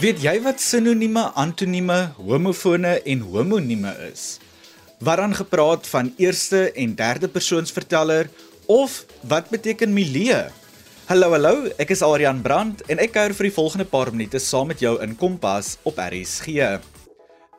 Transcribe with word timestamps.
Weet 0.00 0.22
jy 0.24 0.38
wat 0.40 0.62
sinonieme, 0.64 1.26
antonieme, 1.36 2.14
homofone 2.16 2.94
en 3.04 3.24
homonieme 3.34 3.90
is? 4.06 4.38
Wat 5.04 5.20
dan 5.20 5.34
gepraat 5.36 5.84
van 5.92 6.08
eerste 6.16 6.70
en 6.72 6.94
derde 6.96 7.28
persoons 7.28 7.68
verteller 7.76 8.30
of 8.64 9.04
wat 9.28 9.50
beteken 9.52 9.92
milie? 9.92 10.38
Hallo 11.04 11.34
hallo, 11.36 11.68
ek 11.76 11.92
is 11.92 12.00
Adrian 12.00 12.40
Brandt 12.40 12.80
en 12.88 13.04
ek 13.04 13.12
kuier 13.12 13.36
vir 13.36 13.50
die 13.50 13.52
volgende 13.58 13.84
paar 13.92 14.08
minute 14.14 14.40
saam 14.40 14.72
met 14.72 14.80
jou 14.80 14.96
in 15.04 15.12
Kompas 15.20 15.74
op 15.84 16.00
RSG. 16.00 16.80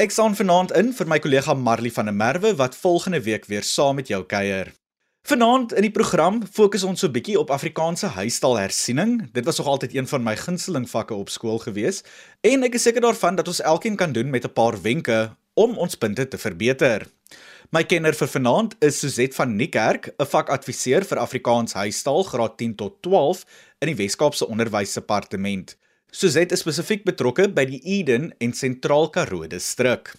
Ek 0.01 0.09
staan 0.09 0.33
vanaand 0.33 0.73
in 0.81 0.95
vir 0.97 1.13
my 1.13 1.21
kollega 1.21 1.53
Marley 1.53 1.93
van 1.93 2.09
der 2.09 2.17
Merwe 2.25 2.55
wat 2.57 2.73
volgende 2.73 3.21
week 3.21 3.45
weer 3.53 3.61
saam 3.61 4.02
met 4.02 4.09
jou 4.09 4.23
kuier. 4.25 4.73
Vanaand 5.21 5.73
in 5.77 5.85
die 5.85 5.93
program 5.93 6.39
fokus 6.49 6.81
ons 6.84 6.99
so 6.99 7.07
'n 7.07 7.13
bietjie 7.13 7.38
op 7.39 7.52
Afrikaanse 7.53 8.07
huistaalhersiening. 8.17 9.30
Dit 9.31 9.45
was 9.45 9.57
nog 9.57 9.67
altyd 9.67 9.94
een 9.95 10.07
van 10.07 10.23
my 10.23 10.35
gunsteling 10.35 10.89
vakke 10.89 11.13
op 11.13 11.30
skool 11.30 11.59
gewees 11.59 12.03
en 12.41 12.63
ek 12.63 12.73
is 12.73 12.81
seker 12.81 13.02
daarvan 13.02 13.35
dat 13.35 13.47
ons 13.47 13.61
elkeen 13.61 13.95
kan 13.95 14.11
doen 14.11 14.30
met 14.30 14.45
'n 14.45 14.53
paar 14.53 14.81
wenke 14.81 15.35
om 15.53 15.77
ons 15.77 15.95
punte 15.95 16.27
te 16.27 16.38
verbeter. 16.38 17.07
My 17.70 17.84
kenner 17.84 18.13
vir 18.13 18.27
vanaand 18.27 18.75
is 18.80 18.99
Suzet 18.99 19.35
van 19.35 19.55
Niekerk, 19.55 20.13
'n 20.17 20.25
vakadviseur 20.25 21.05
vir 21.05 21.17
Afrikaans 21.17 21.73
huistaal 21.73 22.23
graad 22.23 22.58
10 22.58 22.75
tot 22.75 23.02
12 23.02 23.45
in 23.80 23.88
die 23.88 23.95
Wes-Kaapse 23.95 24.47
Onderwysdepartement. 24.47 25.77
Suzet 26.11 26.52
is 26.52 26.59
spesifiek 26.59 27.03
betrokke 27.03 27.47
by 27.53 27.66
die 27.66 27.81
Eden 27.83 28.33
en 28.39 28.53
Sentraal 28.53 29.09
Karoo 29.09 29.47
distrik. 29.47 30.16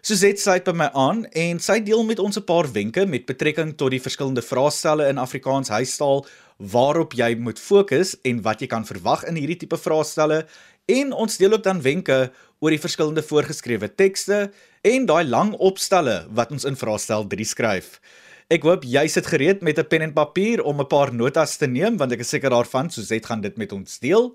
Suzette 0.00 0.40
sluit 0.40 0.64
by 0.64 0.72
my 0.72 0.86
aan 0.96 1.26
en 1.36 1.58
sy 1.60 1.74
deel 1.84 2.00
met 2.08 2.20
ons 2.24 2.38
'n 2.38 2.44
paar 2.48 2.64
wenke 2.72 3.04
met 3.06 3.26
betrekking 3.28 3.76
tot 3.76 3.90
die 3.90 4.00
verskillende 4.00 4.40
vraestelle 4.40 5.08
in 5.08 5.18
Afrikaans 5.18 5.68
huistaal 5.68 6.24
waarop 6.56 7.12
jy 7.12 7.34
moet 7.36 7.58
fokus 7.58 8.16
en 8.24 8.40
wat 8.40 8.60
jy 8.60 8.66
kan 8.66 8.84
verwag 8.84 9.24
in 9.28 9.36
hierdie 9.36 9.58
tipe 9.60 9.76
vraestelle 9.76 10.46
en 10.88 11.12
ons 11.12 11.36
deel 11.36 11.52
ook 11.52 11.62
dan 11.62 11.82
wenke 11.82 12.32
oor 12.60 12.70
die 12.70 12.80
verskillende 12.80 13.22
voorgeskrewe 13.22 13.94
tekste 13.94 14.50
en 14.82 15.06
daai 15.06 15.24
lang 15.24 15.52
opstelle 15.52 16.26
wat 16.30 16.50
ons 16.50 16.64
in 16.64 16.76
vraestel 16.76 17.26
3 17.28 17.44
skryf. 17.44 18.00
Ek 18.48 18.62
hoop 18.62 18.84
jy 18.84 19.06
sit 19.06 19.26
gereed 19.26 19.60
met 19.60 19.78
'n 19.78 19.84
pen 19.84 20.02
en 20.02 20.12
papier 20.12 20.62
om 20.62 20.80
'n 20.80 20.88
paar 20.88 21.12
notas 21.12 21.58
te 21.58 21.66
neem 21.66 21.98
want 21.98 22.12
ek 22.12 22.20
is 22.20 22.28
seker 22.28 22.50
daarvan 22.50 22.90
Suzette 22.90 23.26
gaan 23.26 23.42
dit 23.42 23.56
met 23.56 23.72
ons 23.72 23.98
deel. 23.98 24.34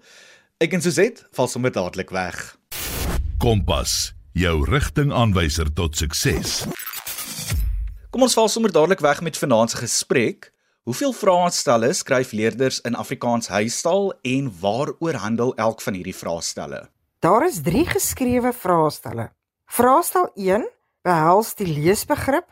Ek 0.61 0.73
en 0.73 0.81
Suzette 0.81 1.25
val 1.31 1.47
sommer 1.47 1.71
dadelik 1.71 2.11
weg. 2.11 2.57
Kompas 3.39 4.14
jou 4.35 4.65
rigtingaanwyser 4.67 5.69
tot 5.71 5.95
sukses. 5.95 6.65
Kom 8.11 8.25
ons 8.25 8.35
val 8.35 8.49
sommer 8.51 8.73
dadelik 8.73 8.99
weg 8.99 9.21
met 9.23 9.37
vanaand 9.39 9.71
se 9.71 9.79
gesprek. 9.79 10.49
Hoeveel 10.83 11.15
vraestelle 11.15 11.93
skryf 11.95 12.33
leerders 12.35 12.81
in 12.83 12.97
Afrikaans 12.99 13.47
huistaal 13.47 14.11
en 14.27 14.51
waaroor 14.59 15.19
handel 15.23 15.55
elk 15.55 15.79
van 15.81 15.95
hierdie 15.95 16.15
vraestelle? 16.15 16.83
Daar 17.23 17.47
is 17.47 17.61
3 17.63 17.85
geskrewe 17.93 18.51
vraestelle. 18.53 19.29
Vraestel 19.71 20.27
1 20.35 20.67
behels 21.07 21.55
die 21.55 21.71
leesbegrip, 21.71 22.51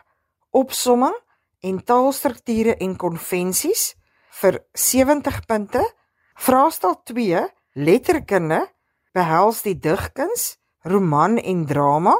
opsomming 0.55 1.19
en 1.59 1.83
taalstrukture 1.83 2.79
en 2.79 2.95
konvensies 2.95 3.91
vir 4.39 4.63
70 4.71 5.45
punte. 5.45 5.83
Vraestel 6.39 6.95
2 7.11 7.45
letterkunde 7.75 8.63
behels 9.13 9.61
die 9.67 9.75
digkuns, 9.77 10.62
roman 10.83 11.37
en 11.37 11.65
drama 11.65 12.15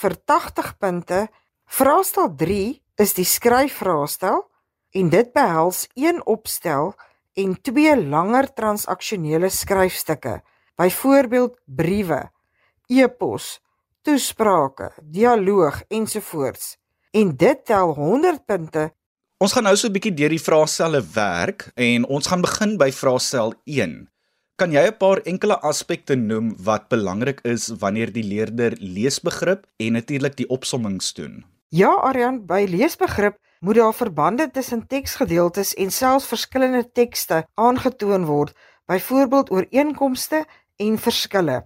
vir 0.00 0.16
80 0.24 0.72
punte. 0.78 1.26
Vraestel 1.68 2.34
3 2.36 2.80
is 2.98 3.14
die 3.14 3.26
skryfvraestel 3.26 4.42
en 4.98 5.10
dit 5.12 5.32
behels 5.32 5.86
een 5.94 6.20
opstel 6.26 6.94
en 7.38 7.54
twee 7.62 7.94
langer 7.96 8.48
transaksionele 8.54 9.50
skryfstukke, 9.52 10.40
byvoorbeeld 10.78 11.58
briewe, 11.64 12.22
e-pos, 12.88 13.58
toesprake, 14.02 14.90
dialoog 15.02 15.82
ensovoorts. 15.88 16.76
En 17.10 17.36
dit 17.36 17.64
tel 17.64 17.94
100 17.94 18.44
punte. 18.46 18.90
Ons 19.38 19.52
gaan 19.52 19.62
nou 19.62 19.76
so 19.76 19.86
'n 19.88 19.92
bietjie 19.92 20.14
deur 20.14 20.34
die 20.34 20.42
vraestelle 20.42 21.02
werk 21.14 21.70
en 21.74 22.06
ons 22.06 22.26
gaan 22.26 22.40
begin 22.40 22.76
by 22.76 22.90
vraestel 22.90 23.54
Kan 24.58 24.72
jy 24.74 24.88
'n 24.90 24.96
paar 24.98 25.20
enkele 25.22 25.56
aspekte 25.62 26.14
noem 26.16 26.46
wat 26.66 26.88
belangrik 26.90 27.40
is 27.46 27.68
wanneer 27.78 28.10
die 28.12 28.24
leerder 28.26 28.74
leesbegrip 28.80 29.66
en 29.76 29.92
natuurlik 29.92 30.34
die 30.36 30.48
opsommings 30.50 31.12
doen? 31.14 31.44
Ja, 31.68 31.92
Aryan, 32.08 32.40
by 32.46 32.66
leesbegrip 32.66 33.38
moet 33.60 33.78
daar 33.78 33.94
verbande 33.94 34.50
tussen 34.50 34.86
teksgedeeltes 34.86 35.74
en 35.74 35.90
selfs 35.90 36.26
verskillende 36.26 36.90
tekste 36.92 37.46
aangetoon 37.54 38.24
word, 38.24 38.56
byvoorbeeld 38.86 39.50
ooreenkomste 39.50 40.44
en 40.76 40.98
verskille. 40.98 41.62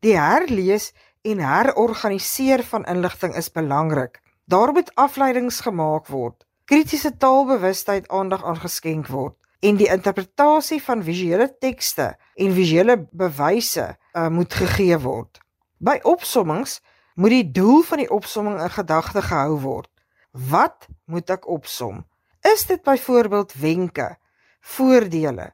Die 0.00 0.18
herlees 0.18 0.92
en 1.22 1.38
herorganiseer 1.38 2.62
van 2.62 2.84
inligting 2.84 3.34
is 3.36 3.52
belangrik. 3.52 4.20
Daar 4.44 4.72
moet 4.72 4.94
afleidings 4.94 5.60
gemaak 5.60 6.06
word. 6.06 6.44
Kritiese 6.64 7.16
taalbewustheid 7.16 8.08
aandag 8.08 8.44
aangeskenk 8.44 9.08
word 9.08 9.39
en 9.60 9.76
die 9.76 9.88
interpretasie 9.92 10.80
van 10.82 11.02
visuele 11.04 11.48
tekste 11.60 12.14
en 12.34 12.54
visuele 12.56 12.96
bewyse 13.12 13.86
uh, 13.90 14.28
moet 14.32 14.54
gegee 14.56 14.96
word. 14.98 15.40
By 15.78 15.98
opsommings 16.08 16.80
moet 17.20 17.34
die 17.34 17.48
doel 17.60 17.82
van 17.84 18.00
die 18.00 18.10
opsomming 18.10 18.60
in 18.60 18.72
gedagte 18.72 19.22
gehou 19.24 19.58
word. 19.60 19.90
Wat 20.32 20.88
moet 21.10 21.30
ek 21.32 21.48
opsom? 21.48 22.04
Is 22.46 22.64
dit 22.70 22.80
byvoorbeeld 22.86 23.52
wenke, 23.60 24.14
voordele, 24.60 25.50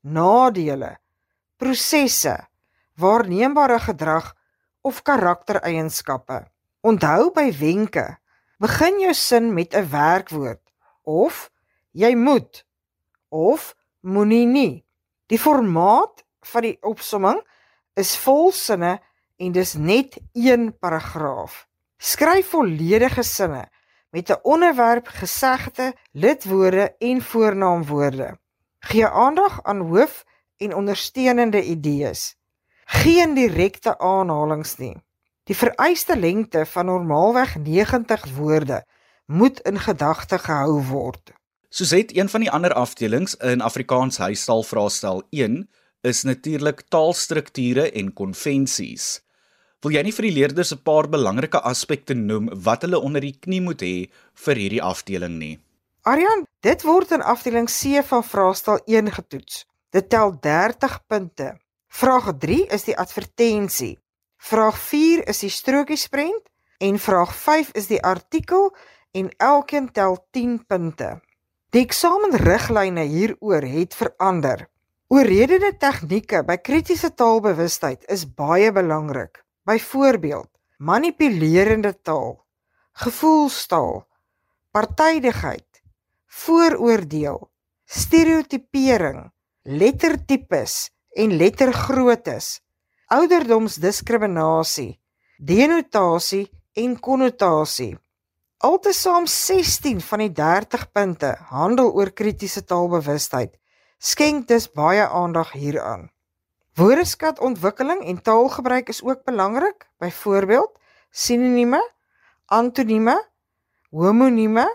nadele, 0.00 0.94
prosesse, 1.60 2.38
waarneembare 2.96 3.80
gedrag 3.84 4.32
of 4.80 5.02
karaktereienskappe? 5.04 6.46
Onthou 6.80 7.28
by 7.36 7.50
wenke, 7.58 8.06
begin 8.60 9.00
jou 9.04 9.12
sin 9.14 9.52
met 9.52 9.74
'n 9.74 9.88
werkwoord 9.90 10.64
of 11.04 11.50
jy 11.92 12.14
moet 12.14 12.64
of 13.30 13.74
moenie 14.00 14.46
nie. 14.46 14.84
Die 15.26 15.38
formaat 15.38 16.24
van 16.52 16.66
die 16.66 16.76
opsomming 16.82 17.40
is 17.94 18.16
volsinne 18.18 18.98
en 19.40 19.52
dis 19.52 19.74
net 19.74 20.18
een 20.32 20.70
paragraaf. 20.78 21.66
Skryf 21.96 22.52
volledige 22.54 23.22
sinne 23.22 23.68
met 24.10 24.30
'n 24.30 24.38
onderwerp, 24.42 25.06
gesegde, 25.06 25.94
lidwoorde 26.12 26.94
en 26.98 27.22
voornaamwoorde. 27.22 28.38
Gee 28.78 29.06
aandag 29.06 29.62
aan 29.62 29.80
hoof- 29.80 30.24
en 30.56 30.74
ondersteunende 30.74 31.62
idees. 31.62 32.36
Geen 32.84 33.34
direkte 33.34 33.98
aanhalings 33.98 34.76
nie. 34.76 34.96
Die 35.44 35.56
vereiste 35.56 36.16
lengte 36.16 36.66
van 36.66 36.86
normaalweg 36.86 37.56
90 37.56 38.24
woorde 38.36 38.86
moet 39.26 39.60
in 39.60 39.78
gedagte 39.78 40.38
gehou 40.38 40.82
word. 40.86 41.32
Soos 41.70 41.92
een 41.94 42.28
van 42.28 42.42
die 42.42 42.50
ander 42.50 42.72
afdelings 42.74 43.36
in 43.46 43.60
Afrikaans 43.62 44.16
huistaalvraestel 44.18 45.22
1 45.30 45.68
is 46.02 46.22
natuurlik 46.26 46.80
taalstrukture 46.90 47.84
en 47.92 48.08
konvensies. 48.12 49.20
Wil 49.80 49.94
jy 49.94 50.02
nie 50.02 50.14
vir 50.16 50.26
die 50.26 50.32
leerders 50.34 50.72
'n 50.74 50.82
paar 50.82 51.08
belangrike 51.08 51.60
aspekte 51.60 52.14
noem 52.14 52.50
wat 52.64 52.82
hulle 52.82 52.98
onder 52.98 53.20
die 53.20 53.38
knie 53.38 53.60
moet 53.60 53.86
hê 53.86 54.10
vir 54.34 54.56
hierdie 54.56 54.82
afdeling 54.82 55.38
nie? 55.38 55.60
Aryan, 56.02 56.44
dit 56.60 56.82
word 56.82 57.12
in 57.12 57.22
afdeling 57.22 57.70
C 57.70 58.02
van 58.02 58.24
vraestel 58.24 58.80
1 58.86 59.12
getoets. 59.12 59.64
Dit 59.90 60.10
tel 60.10 60.40
30 60.40 61.06
punte. 61.06 61.60
Vraag 61.88 62.34
3 62.38 62.66
is 62.66 62.82
die 62.82 62.98
advertensie. 62.98 63.98
Vraag 64.38 64.78
4 64.78 65.28
is 65.28 65.38
die 65.38 65.50
strokiesprent 65.50 66.50
en 66.78 66.98
vraag 66.98 67.34
5 67.34 67.70
is 67.72 67.86
die 67.86 68.02
artikel 68.02 68.76
en 69.12 69.30
elkeen 69.38 69.92
tel 69.92 70.26
10 70.30 70.66
punte. 70.66 71.20
Die 71.70 71.84
eksamenriglyne 71.86 73.04
hieroor 73.06 73.62
het 73.62 73.94
verander. 73.94 74.64
Oorredende 75.10 75.70
tegnieke 75.78 76.40
by 76.46 76.56
kritiese 76.58 77.12
taalbewustheid 77.14 78.08
is 78.10 78.24
baie 78.26 78.72
belangrik. 78.74 79.44
Byvoorbeeld, 79.70 80.50
manipulerende 80.82 81.92
taal, 82.02 82.40
gevoelstaal, 83.04 84.02
partydigheid, 84.74 85.82
vooroordeel, 86.42 87.38
stereotipering, 87.86 89.28
lettertipes 89.62 90.90
en 91.14 91.38
lettergroottes, 91.38 92.52
ouderdomsdiskriminasie, 93.14 94.96
denotasie 95.38 96.48
en 96.74 96.98
konnotasie. 96.98 97.94
Altesaam 98.60 99.24
16 99.26 100.02
van 100.04 100.20
die 100.20 100.32
30 100.36 100.82
punte 100.92 101.28
handel 101.48 101.94
oor 101.96 102.10
kritiese 102.12 102.60
taalbewustheid. 102.68 103.54
Skenk 103.96 104.50
dus 104.50 104.66
baie 104.76 105.06
aandag 105.08 105.54
hieraan. 105.56 106.10
Woordeskatontwikkeling 106.76 108.02
en 108.04 108.20
taalgebruik 108.22 108.92
is 108.92 109.00
ook 109.00 109.22
belangrik, 109.24 109.86
byvoorbeeld 109.96 110.76
sinonieme, 111.10 111.80
antonieme, 112.52 113.16
homonieme, 113.88 114.66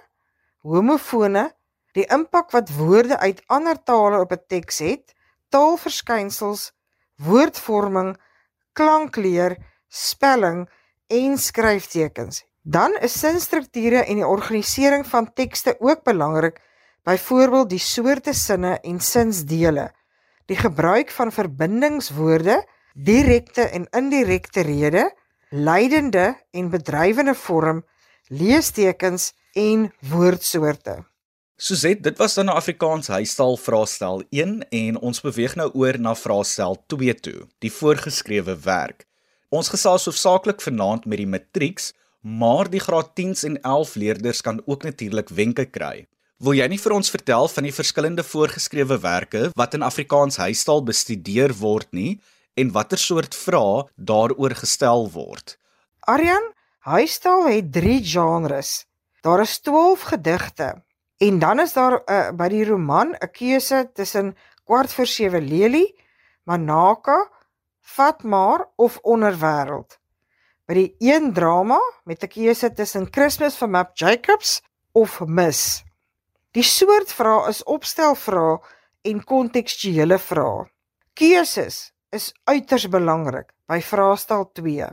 homofone, 0.65 1.45
die 1.93 2.07
impak 2.09 2.57
wat 2.57 2.73
woorde 2.79 3.21
uit 3.21 3.43
ander 3.45 3.77
tale 3.83 4.23
op 4.25 4.33
'n 4.33 4.43
teks 4.47 4.81
het, 4.81 5.13
taalverskynsels, 5.49 6.71
woordvorming, 7.21 8.17
klankleer, 8.73 9.57
spelling 9.87 10.69
en 11.07 11.37
skryftekens. 11.37 12.45
Dan 12.65 12.95
is 13.05 13.13
sinstrukture 13.19 14.01
en 14.09 14.17
die 14.17 14.25
organisering 14.25 15.03
van 15.05 15.27
tekste 15.37 15.75
ook 15.79 16.01
belangrik, 16.03 16.57
byvoorbeeld 17.05 17.69
die 17.69 17.79
soorte 17.79 18.33
sinne 18.33 18.79
en 18.81 18.97
sinsdele, 18.99 19.91
die 20.49 20.57
gebruik 20.57 21.11
van 21.13 21.31
verbindingswoorde, 21.31 22.63
direkte 22.97 23.61
en 23.61 23.85
indirekte 23.93 24.63
rede, 24.65 25.03
leidende 25.49 26.31
en 26.51 26.71
bedrywende 26.73 27.35
vorm, 27.37 27.83
leestekens 28.33 29.33
en 29.53 29.91
woordsoorte. 30.09 31.03
Suzet, 31.55 32.01
dit 32.03 32.17
was 32.17 32.33
dan 32.33 32.45
'n 32.45 32.57
Afrikaans 32.57 33.07
huistaal 33.07 33.57
vraestel 33.57 34.23
1 34.29 34.65
en 34.69 34.97
ons 34.99 35.21
beweeg 35.21 35.55
nou 35.55 35.69
oor 35.73 35.99
na 35.99 36.15
vraestel 36.15 36.83
2 36.87 37.13
toe, 37.15 37.47
die 37.59 37.71
voorgeskrewe 37.71 38.57
werk. 38.59 39.05
Ons 39.49 39.69
gesels 39.69 40.05
hoofsaaklik 40.05 40.61
vanaand 40.61 41.05
met 41.05 41.17
die 41.17 41.27
matrieks, 41.27 41.93
maar 42.25 42.69
die 42.69 42.81
graad 42.81 43.11
10s 43.13 43.45
en 43.45 43.61
11 43.61 43.95
leerders 43.95 44.41
kan 44.41 44.61
ook 44.65 44.83
natuurlik 44.83 45.29
wenke 45.29 45.65
kry. 45.65 46.07
Wil 46.41 46.57
jy 46.57 46.65
nie 46.67 46.79
vir 46.81 46.95
ons 46.97 47.11
vertel 47.13 47.47
van 47.47 47.63
die 47.67 47.73
verskillende 47.73 48.23
voorgeskrewe 48.25 48.97
werke 48.99 49.49
wat 49.53 49.77
in 49.77 49.85
Afrikaans 49.85 50.39
huistaal 50.41 50.81
bestudeer 50.83 51.53
word 51.59 51.91
nie 51.93 52.17
en 52.57 52.71
watter 52.73 52.97
soort 52.97 53.37
vrae 53.37 53.85
daaroor 53.95 54.55
gestel 54.57 55.05
word? 55.13 55.59
Aryan, 56.09 56.49
huistaal 56.89 57.45
het 57.47 57.71
3 57.71 58.01
genres. 58.03 58.85
Daar 59.21 59.45
is 59.45 59.59
12 59.59 60.01
gedigte 60.15 60.69
en 61.17 61.39
dan 61.39 61.59
is 61.59 61.73
daar 61.73 62.01
uh, 62.01 62.31
by 62.33 62.49
die 62.49 62.65
roman 62.65 63.13
'n 63.13 63.31
keuse 63.31 63.89
tussen 63.93 64.35
kwart 64.65 64.93
voor 64.93 65.07
7 65.07 65.47
lelie, 65.47 65.93
manaka, 66.43 67.29
vatmaar 67.81 68.65
of 68.75 68.97
onderwêreld. 69.03 69.99
By 70.65 70.73
die 70.73 70.95
een 70.99 71.33
drama 71.33 71.79
met 72.03 72.23
'n 72.23 72.27
keuse 72.27 72.73
tussen 72.73 73.07
Christmas 73.11 73.55
van 73.55 73.69
Map 73.71 73.97
Jacobs 73.97 74.61
of 74.91 75.19
Miss. 75.25 75.83
Die 76.51 76.63
soort 76.63 77.11
vrae 77.11 77.47
is 77.49 77.63
opstelvrae 77.63 78.59
en 79.01 79.23
kontekstuele 79.23 80.19
vrae. 80.19 80.65
Keuses 81.13 81.93
is 82.09 82.33
uiters 82.43 82.87
belangrik 82.89 83.51
by 83.67 83.81
vraestel 83.81 84.49
2. 84.51 84.87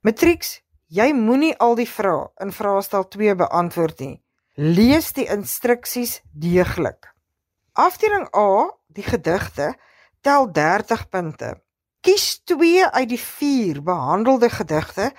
Matrieks 0.00 0.64
Jy 0.94 1.12
moenie 1.16 1.54
al 1.58 1.74
die 1.74 1.88
vrae 1.88 2.28
in 2.44 2.52
vraestel 2.52 3.08
2 3.08 3.34
beantwoord 3.34 4.00
nie. 4.00 4.20
Lees 4.54 5.12
die 5.16 5.24
instruksies 5.26 6.20
deeglik. 6.30 7.08
Afdeling 7.72 8.28
A, 8.36 8.70
die 8.86 9.02
gedigte, 9.02 9.72
tel 10.22 10.46
30 10.52 11.08
punte. 11.08 11.63
Kies 12.04 12.42
2 12.44 12.90
uit 12.90 13.08
die 13.08 13.20
4 13.20 13.78
behandelde 13.82 14.50
gedigte 14.52 15.12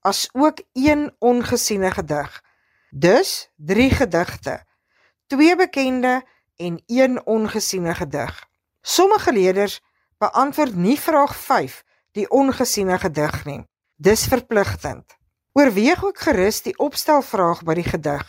as 0.00 0.28
ook 0.32 0.62
een 0.72 1.10
ongesiene 1.18 1.90
gedig. 1.90 2.42
Dus 2.90 3.50
3 3.56 3.90
gedigte. 3.90 4.64
2 5.26 5.56
bekende 5.56 6.22
en 6.56 6.82
1 6.86 7.26
ongesiene 7.26 7.94
gedig. 7.94 8.46
Sommige 8.80 9.32
leerders 9.32 9.80
beantwoord 10.18 10.74
nie 10.74 11.00
vraag 11.00 11.36
5, 11.36 11.84
die 12.12 12.30
ongesiene 12.30 12.98
gedig 12.98 13.44
nie. 13.44 13.66
Dis 13.96 14.24
verpligtend. 14.24 15.16
Oorweeg 15.52 16.04
ook 16.04 16.18
gerus 16.18 16.62
die 16.62 16.78
opstelvraag 16.78 17.62
by 17.68 17.74
die 17.74 17.88
gedig. 17.92 18.24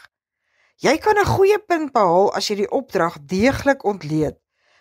Jy 0.75 0.97
kan 0.97 1.15
'n 1.15 1.31
goeie 1.31 1.59
punt 1.59 1.91
behaal 1.91 2.33
as 2.35 2.47
jy 2.47 2.55
die 2.55 2.71
opdrag 2.71 3.17
deeglik 3.23 3.83
ontleed. 3.83 4.35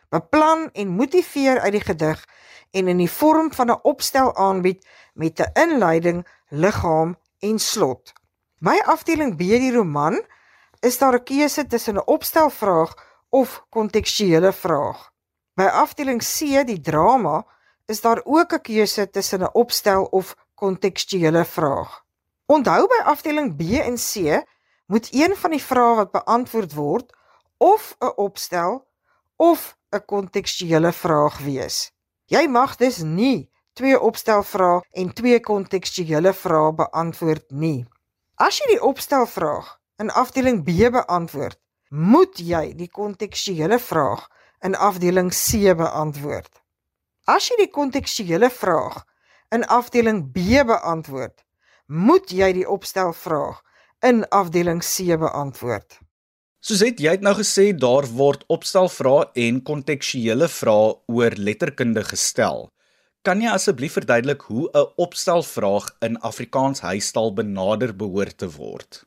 Beplan 0.08 0.70
en 0.72 0.88
motiveer 0.88 1.60
uit 1.60 1.72
die 1.72 1.86
gedig 1.86 2.26
en 2.70 2.88
in 2.88 2.96
die 2.96 3.10
vorm 3.10 3.52
van 3.52 3.70
'n 3.70 3.80
opstel 3.82 4.36
aanbied 4.36 4.86
met 5.14 5.40
'n 5.40 5.50
inleiding, 5.52 6.26
liggaam 6.48 7.16
en 7.38 7.58
slot. 7.58 8.12
By 8.58 8.78
afdeling 8.84 9.36
B 9.36 9.38
die 9.38 9.72
roman 9.72 10.24
is 10.80 10.98
daar 10.98 11.14
'n 11.14 11.24
keuse 11.24 11.66
tussen 11.66 11.94
'n 11.94 12.06
opstelvraag 12.06 12.94
of 13.28 13.64
kontekstuele 13.70 14.52
vraag. 14.52 15.10
By 15.54 15.64
afdeling 15.64 16.22
C 16.22 16.38
die 16.66 16.80
drama 16.80 17.46
is 17.86 18.00
daar 18.00 18.20
ook 18.24 18.52
'n 18.52 18.60
keuse 18.60 19.10
tussen 19.10 19.42
'n 19.42 19.52
opstel 19.52 20.04
of 20.04 20.36
kontekstuele 20.54 21.44
vraag. 21.44 22.04
Onthou 22.46 22.86
by 22.86 23.02
afdeling 23.04 23.56
B 23.56 23.60
en 23.60 23.96
C 23.96 24.44
moet 24.86 25.08
een 25.14 25.36
van 25.36 25.50
die 25.50 25.62
vrae 25.62 25.94
wat 25.94 26.10
beantwoord 26.10 26.74
word 26.74 27.12
of 27.56 27.96
'n 27.98 28.12
opstel 28.16 28.86
of 29.36 29.76
'n 29.90 30.04
kontekstuele 30.04 30.92
vraag 30.92 31.38
wees. 31.38 31.92
Jy 32.30 32.46
mag 32.46 32.76
dus 32.78 33.00
nie 33.02 33.50
twee 33.74 33.96
opstelvrae 33.98 34.84
en 34.94 35.08
twee 35.18 35.40
kontekstuele 35.42 36.30
vrae 36.32 36.72
beantwoord 36.78 37.48
nie. 37.50 37.88
As 38.38 38.60
jy 38.60 38.76
die 38.76 38.82
opstelvraag 38.86 39.72
in 39.98 40.12
afdeling 40.14 40.60
B 40.62 40.92
beantwoord, 40.94 41.58
moet 41.90 42.38
jy 42.38 42.70
die 42.78 42.86
kontekstuele 42.86 43.80
vraag 43.82 44.28
in 44.62 44.78
afdeling 44.78 45.32
C 45.34 45.74
beantwoord. 45.74 46.52
As 47.26 47.50
jy 47.50 47.58
die 47.64 47.72
kontekstuele 47.74 48.50
vraag 48.50 49.02
in 49.50 49.66
afdeling 49.66 50.22
B 50.30 50.62
beantwoord, 50.70 51.34
moet 51.90 52.30
jy 52.30 52.52
die 52.60 52.68
opstelvraag 52.68 53.58
in 54.06 54.22
afdeling 54.30 54.84
C 54.86 55.18
beantwoord. 55.18 55.98
Soset 56.60 56.98
jy 57.00 57.14
het 57.14 57.22
nou 57.24 57.32
gesê 57.38 57.70
daar 57.72 58.04
word 58.04 58.42
opstelvrae 58.52 59.30
en 59.46 59.62
kontekstuele 59.64 60.44
vrae 60.52 60.90
oor 61.08 61.36
letterkunde 61.40 62.02
gestel. 62.04 62.66
Kan 63.24 63.40
jy 63.40 63.48
asseblief 63.48 63.96
verduidelik 63.96 64.44
hoe 64.50 64.68
'n 64.68 64.92
opstelvraag 64.96 65.88
in 66.04 66.20
Afrikaans 66.20 66.80
huistaal 66.80 67.32
benader 67.32 67.96
behoort 67.96 68.36
te 68.38 68.50
word? 68.58 69.04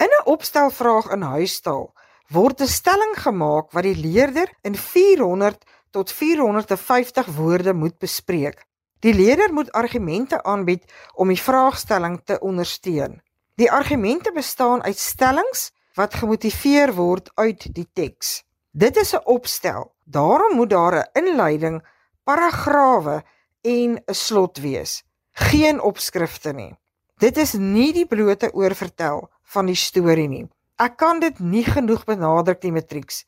In 0.00 0.08
'n 0.08 0.24
opstelvraag 0.24 1.12
in 1.12 1.22
huistaal 1.22 1.92
word 2.32 2.60
'n 2.62 2.66
stelling 2.66 3.14
gemaak 3.16 3.72
wat 3.72 3.82
die 3.82 3.96
leerder 3.96 4.48
in 4.62 4.74
400 4.74 5.64
tot 5.90 6.12
450 6.12 7.26
woorde 7.26 7.74
moet 7.74 7.98
bespreek. 7.98 8.64
Die 9.00 9.14
leerder 9.14 9.52
moet 9.52 9.72
argumente 9.72 10.42
aanbied 10.42 10.84
om 11.14 11.28
die 11.28 11.42
vraagstelling 11.42 12.20
te 12.24 12.40
ondersteun. 12.40 13.20
Die 13.56 13.70
argumente 13.70 14.32
bestaan 14.32 14.82
uit 14.82 14.98
stellings 14.98 15.75
wat 15.96 16.14
gemotiveer 16.14 16.92
word 16.94 17.30
uit 17.34 17.68
die 17.74 17.88
teks. 17.92 18.44
Dit 18.70 18.96
is 18.96 19.14
'n 19.14 19.24
opstel. 19.24 19.94
Daarom 20.04 20.56
moet 20.56 20.70
daar 20.70 20.94
'n 20.94 21.08
inleiding, 21.12 21.82
paragrawe 22.24 23.24
en 23.62 24.02
'n 24.06 24.14
slot 24.14 24.58
wees. 24.58 25.02
Geen 25.32 25.80
opskrifte 25.80 26.52
nie. 26.52 26.76
Dit 27.16 27.36
is 27.36 27.52
nie 27.52 27.92
die 27.92 28.06
blote 28.06 28.52
oorvertel 28.52 29.30
van 29.42 29.66
die 29.66 29.74
storie 29.74 30.28
nie. 30.28 30.48
Ek 30.76 30.96
kan 30.96 31.20
dit 31.20 31.38
nie 31.38 31.64
genoeg 31.64 32.04
benadruk 32.04 32.60
die 32.60 32.72
matrieks. 32.72 33.24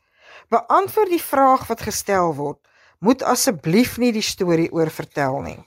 Beantwoord 0.49 1.09
die 1.09 1.23
vraag 1.23 1.67
wat 1.67 1.81
gestel 1.81 2.35
word 2.35 2.59
moet 2.99 3.23
asseblief 3.23 3.97
nie 3.99 4.13
die 4.13 4.23
storie 4.23 4.73
oor 4.73 4.91
vertel 4.91 5.41
nie. 5.41 5.65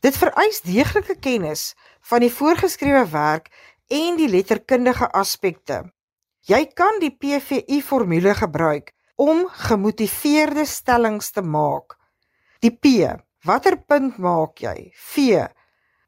Dit 0.00 0.16
vereis 0.16 0.60
deeglike 0.60 1.16
kennis 1.18 1.74
van 2.00 2.20
die 2.20 2.32
voorgeskrewe 2.32 3.08
werk 3.10 3.48
en 3.88 4.16
die 4.16 4.28
letterkundige 4.28 5.10
aspekte. 5.10 5.92
Jy 6.48 6.62
kan 6.72 6.96
die 6.96 7.10
PVI 7.12 7.82
formule 7.84 8.32
gebruik 8.32 8.94
om 9.20 9.42
gemotiveerde 9.68 10.62
stellings 10.64 11.28
te 11.36 11.42
maak. 11.44 11.98
Die 12.64 12.72
P, 12.72 13.04
watter 13.44 13.76
punt 13.84 14.16
maak 14.16 14.62
jy? 14.64 14.88
V, 14.96 15.42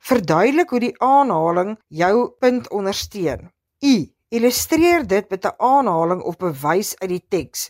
verduidelik 0.01 0.73
hoe 0.73 0.81
die 0.87 0.95
aanhaling 1.05 1.75
jou 1.93 2.31
punt 2.41 2.71
ondersteun. 2.73 3.51
I, 3.85 4.09
illustreer 4.33 5.05
dit 5.05 5.29
met 5.29 5.45
'n 5.45 5.61
aanhaling 5.61 6.23
of 6.23 6.41
bewys 6.41 6.97
uit 7.03 7.11
die 7.11 7.27
teks. 7.29 7.69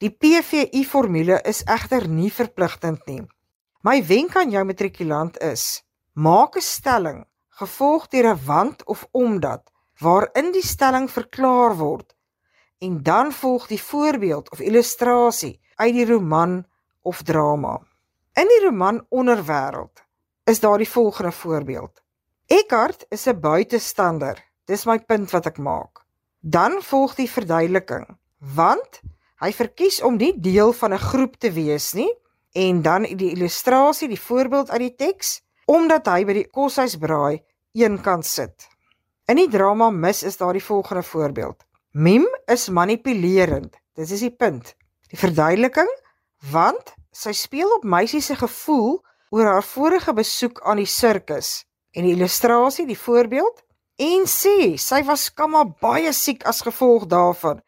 Die 0.00 0.10
PVI 0.10 0.84
formule 0.84 1.42
is 1.44 1.64
egter 1.64 2.08
nie 2.08 2.32
verpligtend 2.32 3.04
nie. 3.06 3.28
My 3.84 4.00
wenk 4.00 4.36
aan 4.36 4.50
jou 4.50 4.64
matrikulant 4.64 5.36
is: 5.38 5.84
maak 6.14 6.56
'n 6.56 6.64
stelling 6.64 7.26
gevolg 7.60 8.08
deur 8.08 8.32
'n 8.32 8.44
want 8.46 8.84
of 8.86 9.06
omdat 9.12 9.62
waarin 9.98 10.52
die 10.52 10.64
stelling 10.64 11.08
verklaar 11.10 11.76
word 11.76 12.14
en 12.78 13.02
dan 13.02 13.32
volg 13.32 13.66
die 13.66 13.82
voorbeeld 13.82 14.50
of 14.50 14.60
illustrasie 14.60 15.60
uit 15.74 15.94
die 15.94 16.06
roman 16.06 16.66
of 17.02 17.22
drama. 17.22 17.78
In 18.38 18.46
die 18.46 18.60
roman 18.64 19.02
Onderwêreld 19.08 20.04
is 20.44 20.60
daar 20.60 20.78
die 20.78 20.90
volgende 20.90 21.32
voorbeeld. 21.32 22.02
Eckhart 22.46 23.06
is 23.08 23.26
'n 23.26 23.40
buitestander. 23.40 24.44
Dis 24.64 24.84
my 24.84 24.98
punt 24.98 25.30
wat 25.30 25.46
ek 25.46 25.58
maak. 25.58 26.04
Dan 26.40 26.82
volg 26.82 27.14
die 27.14 27.30
verduideliking. 27.30 28.18
Want 28.38 29.00
Hy 29.38 29.52
verkies 29.54 30.00
om 30.02 30.16
nie 30.18 30.32
deel 30.34 30.72
van 30.74 30.92
'n 30.94 30.98
groep 31.10 31.36
te 31.38 31.50
wees 31.52 31.92
nie 31.94 32.10
en 32.52 32.82
dan 32.82 33.02
die 33.02 33.30
illustrasie, 33.30 34.08
die 34.08 34.20
voorbeeld 34.20 34.70
uit 34.70 34.80
die 34.80 34.94
teks, 34.94 35.42
omdat 35.66 36.06
hy 36.06 36.24
by 36.24 36.32
die 36.32 36.50
koshuisbraai 36.50 37.44
een 37.72 38.00
kant 38.02 38.26
sit. 38.26 38.66
In 39.28 39.36
die 39.36 39.50
drama 39.52 39.90
Mis 39.92 40.22
is 40.24 40.38
daar 40.40 40.56
die 40.56 40.64
volgende 40.64 41.02
voorbeeld. 41.02 41.64
Mim 41.92 42.24
is 42.46 42.68
manipulerend. 42.68 43.74
Dit 43.92 44.10
is 44.10 44.22
die 44.24 44.32
punt. 44.32 44.70
Die 45.12 45.18
verduideliking 45.20 45.90
want 46.52 46.94
sy 47.12 47.34
speel 47.36 47.68
op 47.74 47.84
meisie 47.84 48.22
se 48.24 48.38
gevoel 48.40 49.02
oor 49.34 49.50
haar 49.50 49.66
vorige 49.66 50.14
besoek 50.16 50.62
aan 50.64 50.80
die 50.80 50.88
sirkus 50.88 51.66
en 51.92 52.08
die 52.08 52.14
illustrasie, 52.14 52.86
die 52.88 52.96
voorbeeld, 52.96 53.60
en 54.00 54.24
sê 54.30 54.78
sy 54.80 55.02
was 55.04 55.28
kamma 55.34 55.66
baie 55.82 56.14
siek 56.16 56.46
as 56.48 56.64
gevolg 56.64 57.04
daarvan 57.12 57.60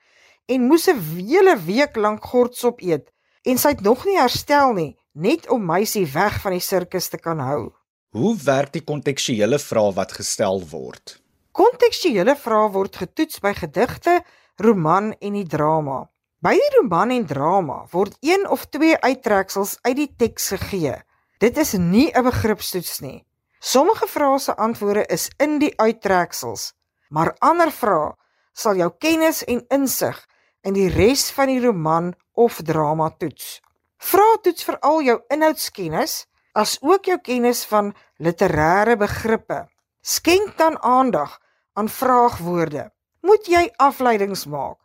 en 0.48 0.68
moes 0.70 0.88
'n 0.88 0.96
hele 0.96 1.58
week 1.68 1.96
lank 1.96 2.24
gortsop 2.24 2.80
eet 2.80 3.12
en 3.44 3.58
sy 3.58 3.76
het 3.76 3.84
nog 3.84 4.06
nie 4.06 4.16
herstel 4.16 4.72
nie, 4.72 4.96
net 5.12 5.48
om 5.48 5.60
meisie 5.64 6.06
weg 6.06 6.40
van 6.40 6.52
die 6.52 6.64
sirkus 6.64 7.08
te 7.08 7.18
kan 7.18 7.38
hou. 7.38 7.72
Hoe 8.16 8.36
werk 8.44 8.72
die 8.72 8.84
kontekstuele 8.84 9.58
vrae 9.58 9.92
wat 9.92 10.12
gestel 10.12 10.64
word? 10.70 11.20
Kontekstuele 11.50 12.36
vrae 12.38 12.68
word 12.70 12.96
getoets 13.00 13.40
by 13.42 13.50
gedigte, 13.58 14.20
roman 14.62 15.10
en 15.18 15.34
die 15.34 15.46
drama. 15.50 16.04
By 16.40 16.52
die 16.54 16.68
roman 16.76 17.10
en 17.10 17.24
drama 17.26 17.80
word 17.90 18.14
een 18.22 18.46
of 18.48 18.68
twee 18.70 18.94
uittreksels 18.96 19.74
uit 19.82 19.96
die 19.98 20.08
teks 20.16 20.52
gegee. 20.54 20.94
Dit 21.42 21.58
is 21.58 21.72
nie 21.74 22.10
'n 22.14 22.22
begripstoets 22.22 23.00
nie. 23.00 23.26
Sommige 23.58 24.06
vrae 24.06 24.38
se 24.38 24.56
antwoorde 24.56 25.06
is 25.06 25.30
in 25.36 25.58
die 25.58 25.72
uittreksels, 25.76 26.72
maar 27.08 27.34
ander 27.38 27.70
vrae 27.70 28.14
sal 28.52 28.76
jou 28.76 28.90
kennis 28.98 29.44
en 29.44 29.64
insig 29.68 30.26
in 30.62 30.72
die 30.72 30.88
res 30.88 31.30
van 31.30 31.46
die 31.46 31.60
roman 31.60 32.14
of 32.32 32.62
drama 32.62 33.10
toets. 33.10 33.60
Vra 33.98 34.36
toets 34.42 34.64
veral 34.64 35.02
jou 35.02 35.20
inhoudskennis 35.28 36.26
as 36.52 36.78
ook 36.80 37.04
jou 37.04 37.18
kennis 37.18 37.64
van 37.64 37.94
literêre 38.18 38.96
begrippe. 38.96 39.68
Skenk 40.00 40.56
dan 40.56 40.78
aandag 40.82 41.40
aan 41.72 41.88
vraagwoorde. 41.88 42.92
Moet 43.20 43.46
jy 43.46 43.66
afleidings 43.76 44.46
maak, 44.48 44.78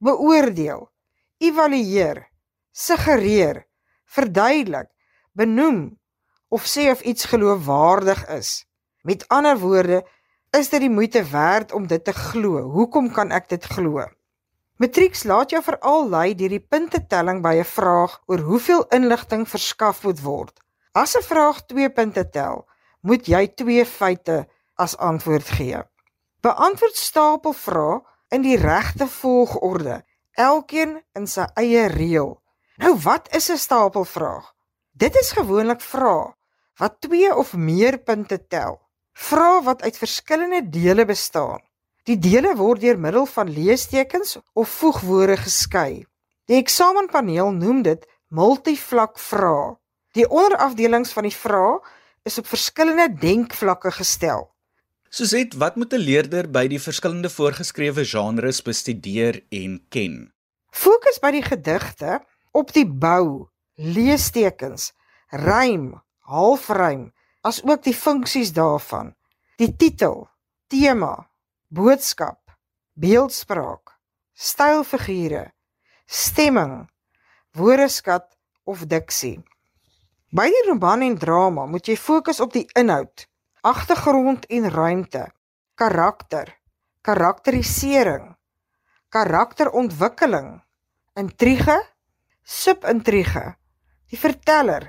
beoordeel, 0.00 0.88
evalueer, 1.38 2.24
suggereer, 2.72 3.66
verduidelik, 4.04 4.88
benoem 5.36 5.98
of 6.48 6.64
sê 6.64 6.88
of 6.90 7.04
iets 7.04 7.28
geloofwaardig 7.28 8.24
is. 8.32 8.64
Met 9.04 9.28
ander 9.28 9.58
woorde, 9.60 10.00
is 10.56 10.68
dit 10.72 10.80
die 10.80 10.90
moeite 10.92 11.24
werd 11.28 11.72
om 11.72 11.86
dit 11.86 12.04
te 12.04 12.12
glo? 12.12 12.64
Hoekom 12.72 13.12
kan 13.12 13.30
ek 13.32 13.48
dit 13.52 13.64
glo? 13.76 14.08
Matrix 14.80 15.22
laat 15.28 15.52
jou 15.52 15.60
veral 15.62 16.08
lei 16.08 16.32
deur 16.34 16.52
die 16.52 16.64
puntetelling 16.64 17.42
by 17.44 17.54
'n 17.60 17.68
vraag 17.76 18.18
oor 18.26 18.40
hoeveel 18.40 18.86
inligting 18.88 19.44
verskaf 19.48 20.02
moet 20.02 20.20
word. 20.20 20.60
As 20.92 21.16
'n 21.16 21.22
vraag 21.22 21.60
2 21.66 21.90
punte 21.90 22.24
tel, 22.30 22.66
moet 23.00 23.26
jy 23.26 23.46
twee 23.54 23.84
feite 23.84 24.48
as 24.74 24.96
antwoord 24.96 25.48
gee. 25.58 25.82
Beantwoord 26.40 26.96
stapelvrae 26.96 28.00
in 28.28 28.42
die 28.42 28.56
regte 28.56 29.06
volgorde, 29.06 30.02
elkeen 30.32 31.02
in 31.12 31.26
sy 31.26 31.46
eie 31.54 31.86
reël. 31.92 32.42
Nou 32.76 32.96
wat 33.04 33.28
is 33.36 33.50
'n 33.50 33.56
stapelvraag? 33.56 34.52
Dit 34.92 35.16
is 35.16 35.32
gewoonlik 35.32 35.80
vrae 35.80 36.34
wat 36.76 37.00
2 37.00 37.34
of 37.36 37.52
meer 37.54 37.98
punte 37.98 38.46
tel. 38.46 38.80
Vrae 39.12 39.62
wat 39.62 39.82
uit 39.82 39.96
verskillende 39.96 40.68
dele 40.68 41.04
bestaan. 41.04 41.60
Die 42.04 42.18
dele 42.18 42.56
word 42.56 42.80
deur 42.80 42.98
middel 42.98 43.26
van 43.26 43.50
leestekens 43.50 44.38
of 44.52 44.68
voegwoorde 44.68 45.36
geskei. 45.36 46.06
Die 46.44 46.56
eksamenpaneel 46.56 47.52
noem 47.52 47.82
dit 47.82 48.06
multivlak 48.28 49.18
vrae. 49.18 49.76
Die 50.12 50.28
onderafdelings 50.28 51.12
van 51.12 51.22
die 51.22 51.36
vrae 51.36 51.78
is 52.22 52.38
op 52.38 52.46
verskillende 52.46 53.08
denkvlakke 53.14 53.90
gestel. 53.90 54.51
Soset, 55.12 55.54
wat 55.60 55.76
moet 55.76 55.92
'n 55.92 56.00
leerder 56.08 56.46
by 56.50 56.66
die 56.72 56.80
verskillende 56.80 57.28
voorgeskrewe 57.28 58.04
genres 58.04 58.62
bestudeer 58.62 59.44
en 59.50 59.72
ken? 59.88 60.32
Fokus 60.70 61.18
by 61.20 61.30
die 61.30 61.42
gedigte 61.44 62.24
op 62.52 62.72
die 62.72 62.86
bou, 62.86 63.48
leestekens, 63.76 64.92
rym, 65.28 66.00
halfrym, 66.18 67.12
asook 67.42 67.82
die 67.82 67.94
funksies 67.94 68.52
daarvan. 68.52 69.12
Die 69.56 69.76
titel, 69.76 70.30
tema, 70.66 71.28
boodskap, 71.68 72.40
beeldspraak, 72.92 73.92
stylfigure, 74.32 75.52
stemming, 76.06 76.88
woordeskat 77.52 78.32
of 78.64 78.86
diksie. 78.86 79.44
By 80.30 80.48
die 80.48 80.64
roman 80.70 81.02
en 81.02 81.18
drama 81.18 81.66
moet 81.66 81.86
jy 81.86 81.96
fokus 81.96 82.40
op 82.40 82.52
die 82.52 82.64
inhoud, 82.72 83.28
agtergrond 83.62 84.46
en 84.50 84.66
ruimte, 84.70 85.28
karakter, 85.78 86.48
karakterisering, 87.06 88.32
karakterontwikkeling, 89.08 90.56
intrige, 91.14 91.78
subintrige, 92.42 93.54
die 94.10 94.18
verteller, 94.18 94.88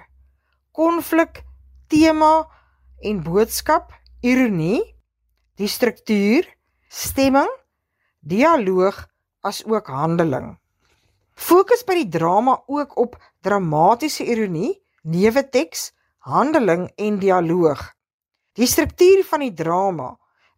konflik, 0.73 1.43
tema 1.87 2.47
en 3.05 3.21
boodskap, 3.21 3.93
ironie, 4.25 4.81
die 5.61 5.69
struktuur, 5.69 6.49
stemming, 6.89 7.49
dialoog 8.25 9.05
as 9.45 9.61
ook 9.69 9.93
handeling. 9.93 10.55
Fokus 11.37 11.85
by 11.85 12.01
die 12.01 12.09
drama 12.09 12.57
ook 12.65 12.97
op 12.97 13.19
dramatiese 13.45 14.25
ironie 14.25 14.79
neuwe 15.03 15.43
teks, 15.49 15.91
handeling 16.25 16.87
en 16.95 17.19
dialoog. 17.19 17.91
Die 18.53 18.67
struktuur 18.69 19.23
van 19.25 19.41
die 19.41 19.53
drama 19.53 20.11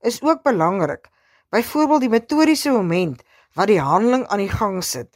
is 0.04 0.20
ook 0.22 0.42
belangrik. 0.44 1.08
Byvoorbeeld 1.50 2.04
die 2.04 2.12
metodiese 2.12 2.74
moment 2.76 3.22
wat 3.56 3.72
die 3.72 3.80
handeling 3.80 4.26
aan 4.28 4.44
die 4.44 4.52
gang 4.52 4.82
sit. 4.84 5.08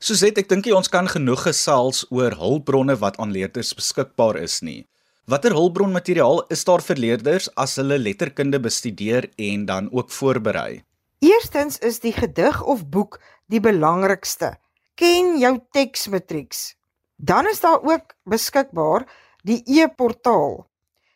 Soset 0.00 0.40
ek 0.40 0.48
dink 0.48 0.70
ons 0.72 0.88
kan 0.88 1.08
genoeg 1.08 1.44
gesels 1.44 2.04
oor 2.08 2.32
hulpbronne 2.40 2.96
wat 3.00 3.20
aan 3.20 3.32
leerders 3.32 3.74
beskikbaar 3.76 4.40
is 4.40 4.62
nie. 4.64 4.86
Watter 5.28 5.52
hulpbronmateriaal 5.56 6.42
is 6.52 6.64
daar 6.64 6.84
vir 6.84 7.00
leerders 7.00 7.50
as 7.60 7.76
hulle 7.80 8.00
letterkunde 8.00 8.60
bestudeer 8.60 9.28
en 9.36 9.68
dan 9.68 9.88
ook 9.92 10.10
voorberei? 10.12 10.82
Eerstens 11.24 11.78
is 11.80 12.00
die 12.00 12.12
gedig 12.12 12.60
of 12.64 12.88
boek 12.88 13.20
die 13.52 13.60
belangrikste. 13.60 14.56
Ken 14.96 15.36
jou 15.40 15.58
teksmatrieks. 15.72 16.74
Dan 17.16 17.48
is 17.48 17.60
daar 17.60 17.84
ook 17.84 18.16
beskikbaar 18.24 19.08
die 19.44 19.60
e-portaal 19.64 20.64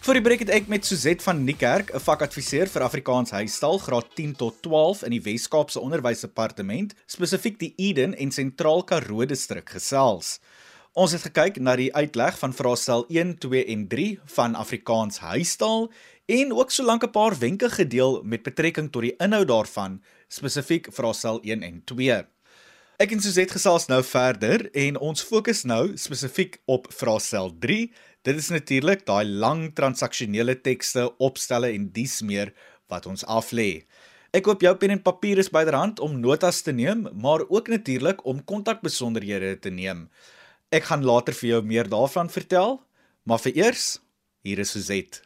Vir 0.00 0.18
die 0.18 0.24
breek 0.26 0.42
het 0.42 0.50
ek 0.56 0.66
met 0.72 0.90
Suzet 0.90 1.22
van 1.22 1.44
Niekerk, 1.46 1.94
'n 1.94 2.02
vakadviseur 2.02 2.66
vir 2.66 2.82
Afrikaans 2.82 3.30
huistaal 3.30 3.78
graad 3.78 4.10
10 4.18 4.34
tot 4.42 4.58
12 4.66 5.04
in 5.06 5.14
die 5.14 5.22
Wes-Kaapse 5.22 5.78
Onderwysdepartement, 5.78 6.96
spesifiek 7.06 7.60
die 7.60 7.74
Eden 7.78 8.18
en 8.18 8.34
Sentraal 8.34 8.82
Karoo 8.82 9.22
distrik 9.24 9.70
gesels. 9.70 10.40
Ons 10.98 11.12
het 11.14 11.22
gekyk 11.22 11.60
na 11.62 11.76
die 11.78 11.92
uitleg 11.94 12.34
van 12.40 12.50
vraestel 12.50 13.04
1, 13.06 13.36
2 13.38 13.60
en 13.70 13.82
3 13.86 14.06
van 14.34 14.56
Afrikaans 14.58 15.20
huistaal 15.22 15.84
en 16.26 16.50
ook 16.52 16.70
solank 16.74 17.04
'n 17.06 17.10
paar 17.10 17.38
wenke 17.38 17.70
gedeel 17.70 18.22
met 18.24 18.42
betrekking 18.42 18.90
tot 18.90 19.02
die 19.02 19.14
inhoud 19.16 19.46
daarvan, 19.48 20.02
spesifiek 20.28 20.88
vraestel 20.90 21.38
1 21.42 21.62
en 21.62 21.82
2. 21.84 22.26
Ek 22.98 23.10
en 23.12 23.20
Suzette 23.20 23.52
gesels 23.52 23.86
nou 23.86 24.02
verder 24.02 24.70
en 24.74 24.98
ons 24.98 25.22
fokus 25.22 25.62
nou 25.62 25.96
spesifiek 25.96 26.58
op 26.64 26.86
vraestel 26.92 27.56
3. 27.58 27.92
Dit 28.22 28.36
is 28.36 28.48
natuurlik 28.48 29.06
daai 29.06 29.24
lang 29.24 29.74
transaksionele 29.74 30.60
tekste, 30.60 31.16
opstelle 31.18 31.70
en 31.72 31.92
dies 31.92 32.20
meer 32.20 32.52
wat 32.88 33.06
ons 33.06 33.24
aflê. 33.26 33.84
Ek 34.32 34.44
hoop 34.44 34.60
jou 34.60 34.76
pen 34.76 34.90
en 34.90 35.02
papier 35.02 35.38
is 35.38 35.50
byderhand 35.50 36.00
om 36.00 36.20
notas 36.20 36.62
te 36.62 36.72
neem, 36.72 37.08
maar 37.14 37.48
ook 37.48 37.68
natuurlik 37.68 38.24
om 38.24 38.44
kontakbesonderhede 38.44 39.58
te 39.58 39.70
neem. 39.70 40.08
Ek 40.70 40.84
gaan 40.86 41.02
later 41.02 41.34
vir 41.34 41.48
jou 41.48 41.58
meer 41.66 41.88
daarvan 41.90 42.28
vertel, 42.30 42.76
maar 43.26 43.40
vir 43.42 43.56
eers, 43.58 43.98
hier 44.46 44.60
is 44.62 44.70
Suzette. 44.70 45.18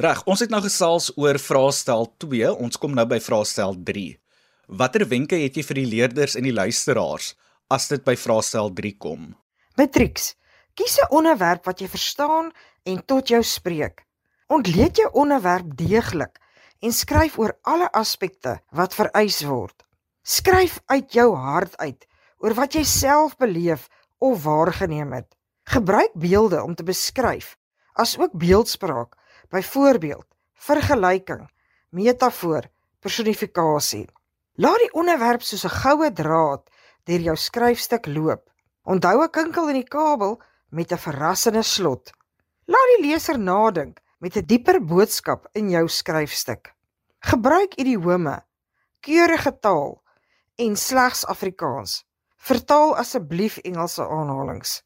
Reg, 0.00 0.22
ons 0.24 0.40
het 0.40 0.48
nou 0.48 0.62
gesels 0.64 1.10
oor 1.20 1.36
vraestel 1.36 2.06
2. 2.24 2.54
Ons 2.64 2.80
kom 2.80 2.94
nou 2.96 3.04
by 3.10 3.18
vraestel 3.20 3.76
3. 3.84 4.14
Watter 4.80 5.04
wenke 5.10 5.36
het 5.42 5.58
jy 5.60 5.64
vir 5.66 5.78
die 5.82 5.84
leerders 5.90 6.38
en 6.40 6.48
die 6.48 6.54
luisteraars 6.56 7.34
as 7.68 7.90
dit 7.92 8.06
by 8.06 8.14
vraestel 8.16 8.72
3 8.78 8.92
kom? 8.96 9.26
Matrix. 9.76 10.38
Kies 10.72 10.96
'n 11.02 11.12
onderwerp 11.12 11.68
wat 11.68 11.82
jy 11.84 11.88
verstaan 11.88 12.48
en 12.88 13.04
tot 13.04 13.28
jou 13.28 13.42
spreek. 13.42 14.06
Ontleed 14.48 14.96
jou 14.96 15.10
onderwerp 15.12 15.76
deeglik 15.76 16.40
en 16.80 16.92
skryf 16.92 17.36
oor 17.36 17.52
alle 17.62 17.92
aspekte 17.92 18.62
wat 18.72 18.94
vereis 18.94 19.42
word. 19.44 19.84
Skryf 20.28 20.80
uit 20.92 21.12
jou 21.16 21.30
hart 21.40 21.76
uit 21.80 22.02
oor 22.44 22.52
wat 22.58 22.74
jy 22.76 22.82
self 22.84 23.36
beleef 23.40 23.86
of 24.20 24.42
waargeneem 24.44 25.14
het. 25.16 25.30
Gebruik 25.72 26.12
beelde 26.20 26.60
om 26.62 26.74
te 26.76 26.84
beskryf, 26.84 27.54
asook 27.96 28.34
beeldspraak 28.36 29.16
Byvoorbeeld, 29.48 30.26
vergelyking, 30.52 31.46
metafoor, 31.96 32.66
personifikasie. 33.00 34.04
Laat 34.60 34.82
die 34.82 34.92
onderwerp 34.92 35.42
soos 35.42 35.64
'n 35.64 35.78
goue 35.80 36.10
draad 36.12 36.68
deur 37.08 37.20
jou 37.20 37.36
skryfstuk 37.36 38.06
loop. 38.06 38.50
Onthou 38.84 39.22
'n 39.22 39.30
kinkel 39.30 39.68
in 39.68 39.80
die 39.80 39.88
kabel 39.88 40.42
met 40.68 40.92
'n 40.92 41.04
verrassende 41.06 41.62
slot. 41.62 42.12
Laat 42.66 42.88
die 42.96 43.08
leser 43.08 43.38
nadink 43.38 44.00
met 44.18 44.36
'n 44.36 44.46
dieper 44.46 44.84
boodskap 44.84 45.48
in 45.52 45.70
jou 45.70 45.88
skryfstuk. 45.88 46.74
Gebruik 47.18 47.74
idiome, 47.74 48.44
keurige 49.00 49.58
taal 49.60 50.02
en 50.58 50.76
slegs 50.76 51.24
Afrikaans. 51.26 52.02
Vertaal 52.36 52.96
asseblief 52.96 53.56
Engelse 53.62 54.02
aanhalinge. 54.02 54.82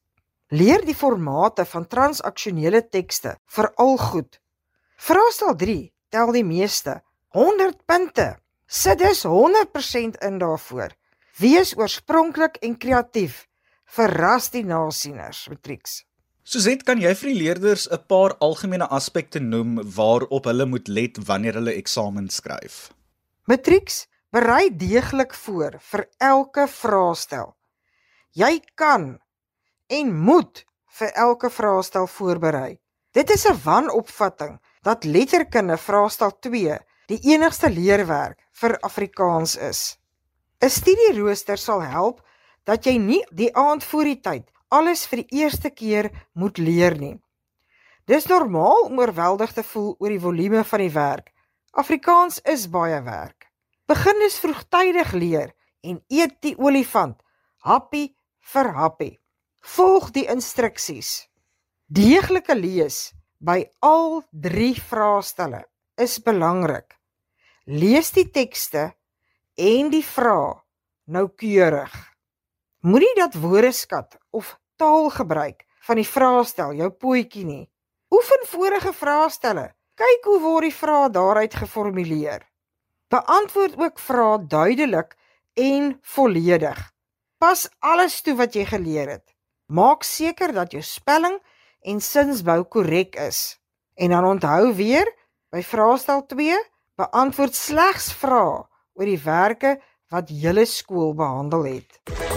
Leer 0.52 0.84
die 0.84 0.96
formate 0.96 1.64
van 1.64 1.88
transaksionele 1.88 2.84
tekste 2.88 3.38
veral 3.48 3.96
goed 3.96 4.42
Vraestel 5.02 5.56
3 5.58 5.90
tel 6.14 6.30
die 6.30 6.44
meeste 6.46 7.00
100 7.34 7.80
punte. 7.90 8.26
Sit 8.70 9.00
dus 9.00 9.24
100% 9.26 10.20
in 10.22 10.36
daarvoor. 10.38 10.92
Wees 11.42 11.72
oorspronklik 11.76 12.60
en 12.62 12.76
kreatief. 12.78 13.48
Verras 13.96 14.46
die 14.54 14.62
nasieners, 14.62 15.48
Matrix. 15.50 16.04
Suzette, 16.46 16.86
kan 16.86 17.02
jy 17.02 17.10
vir 17.18 17.30
die 17.32 17.40
leerders 17.40 17.88
'n 17.90 17.98
paar 18.06 18.36
algemene 18.38 18.86
aspekte 18.86 19.40
noem 19.40 19.82
waarop 19.82 20.46
hulle 20.46 20.66
moet 20.66 20.88
let 20.88 21.18
wanneer 21.26 21.58
hulle 21.58 21.74
eksamen 21.74 22.30
skryf? 22.30 22.94
Matrix, 23.50 24.06
berei 24.32 24.70
deeglik 24.72 25.34
voor 25.34 25.76
vir 25.90 26.06
elke 26.16 26.64
vraestel. 26.68 27.50
Jy 28.32 28.62
kan 28.80 29.18
en 29.92 30.12
moet 30.24 30.62
vir 30.98 31.12
elke 31.20 31.50
vraestel 31.52 32.06
voorberei. 32.08 32.78
Dit 33.12 33.30
is 33.30 33.44
'n 33.46 33.60
wanopvatting 33.64 34.60
dat 34.82 35.04
letterkunde 35.04 35.76
vraestel 35.76 36.38
2 36.38 36.78
die 37.06 37.20
enigste 37.32 37.70
leerwerk 37.70 38.38
vir 38.52 38.78
Afrikaans 38.80 39.56
is. 39.56 39.98
'n 40.62 40.70
Studierooster 40.70 41.58
sal 41.58 41.82
help 41.82 42.26
dat 42.64 42.84
jy 42.84 42.96
nie 42.96 43.24
die 43.30 43.56
aand 43.56 43.84
voor 43.84 44.04
die 44.04 44.20
tyd 44.20 44.50
alles 44.68 45.06
vir 45.06 45.16
die 45.16 45.42
eerste 45.42 45.70
keer 45.70 46.10
moet 46.32 46.58
leer 46.58 46.98
nie. 46.98 47.20
Dis 48.06 48.26
normaal 48.26 48.88
om 48.88 48.98
oorweldig 48.98 49.52
te 49.52 49.62
voel 49.62 49.94
oor 49.98 50.08
die 50.08 50.20
volume 50.20 50.64
van 50.64 50.78
die 50.78 50.90
werk. 50.90 51.32
Afrikaans 51.72 52.40
is 52.40 52.70
baie 52.70 53.02
werk. 53.02 53.51
Begin 53.92 54.22
dus 54.24 54.38
vroegtydig 54.40 55.10
leer 55.12 55.50
en 55.84 55.98
eet 56.08 56.38
die 56.40 56.54
olifant 56.56 57.18
happie 57.66 58.14
vir 58.52 58.68
happie. 58.72 59.18
Volg 59.74 60.06
die 60.14 60.22
instruksies. 60.32 61.10
Deeglike 61.92 62.54
lees 62.56 63.10
by 63.36 63.58
al 63.84 64.22
3 64.46 64.70
vraestelle 64.88 65.60
is 66.00 66.14
belangrik. 66.24 66.94
Lees 67.68 68.08
die 68.16 68.24
tekste 68.32 68.86
en 69.60 69.90
die 69.92 70.04
vrae 70.06 70.54
noukeurig. 71.12 71.92
Moenie 72.88 73.12
dat 73.18 73.36
woordeskat 73.42 74.16
of 74.30 74.54
taalgebruik 74.80 75.66
van 75.84 76.00
die 76.00 76.08
vraestel 76.08 76.72
jou 76.80 76.88
pootjie 76.96 77.44
nie. 77.44 77.66
Oefen 78.08 78.48
vorige 78.54 78.94
vraestelle. 78.96 79.66
Kyk 80.00 80.30
hoe 80.30 80.40
word 80.46 80.70
die 80.70 80.78
vrae 80.80 81.12
daaruit 81.12 81.60
geformuleer. 81.60 82.48
Beantwoord 83.12 83.74
ook 83.76 83.98
vrae 83.98 84.46
duidelik 84.46 85.16
en 85.52 85.98
volledig. 86.00 86.78
Pas 87.38 87.68
alles 87.78 88.20
toe 88.24 88.34
wat 88.38 88.54
jy 88.56 88.64
geleer 88.64 89.10
het. 89.10 89.34
Maak 89.68 90.06
seker 90.08 90.54
dat 90.56 90.72
jou 90.72 90.80
spelling 90.82 91.36
en 91.84 92.00
sinsbou 92.00 92.62
korrek 92.64 93.18
is. 93.20 93.60
En 94.00 94.16
dan 94.16 94.24
onthou 94.24 94.72
weer, 94.80 95.04
by 95.52 95.60
vraestel 95.60 96.24
2, 96.26 96.56
beantwoord 96.96 97.54
slegs 97.54 98.08
vrae 98.16 98.62
oor 98.96 99.08
die 99.08 99.20
werke 99.20 99.76
wat 100.08 100.32
julle 100.32 100.64
skool 100.64 101.12
behandel 101.12 101.68
het. 101.68 102.31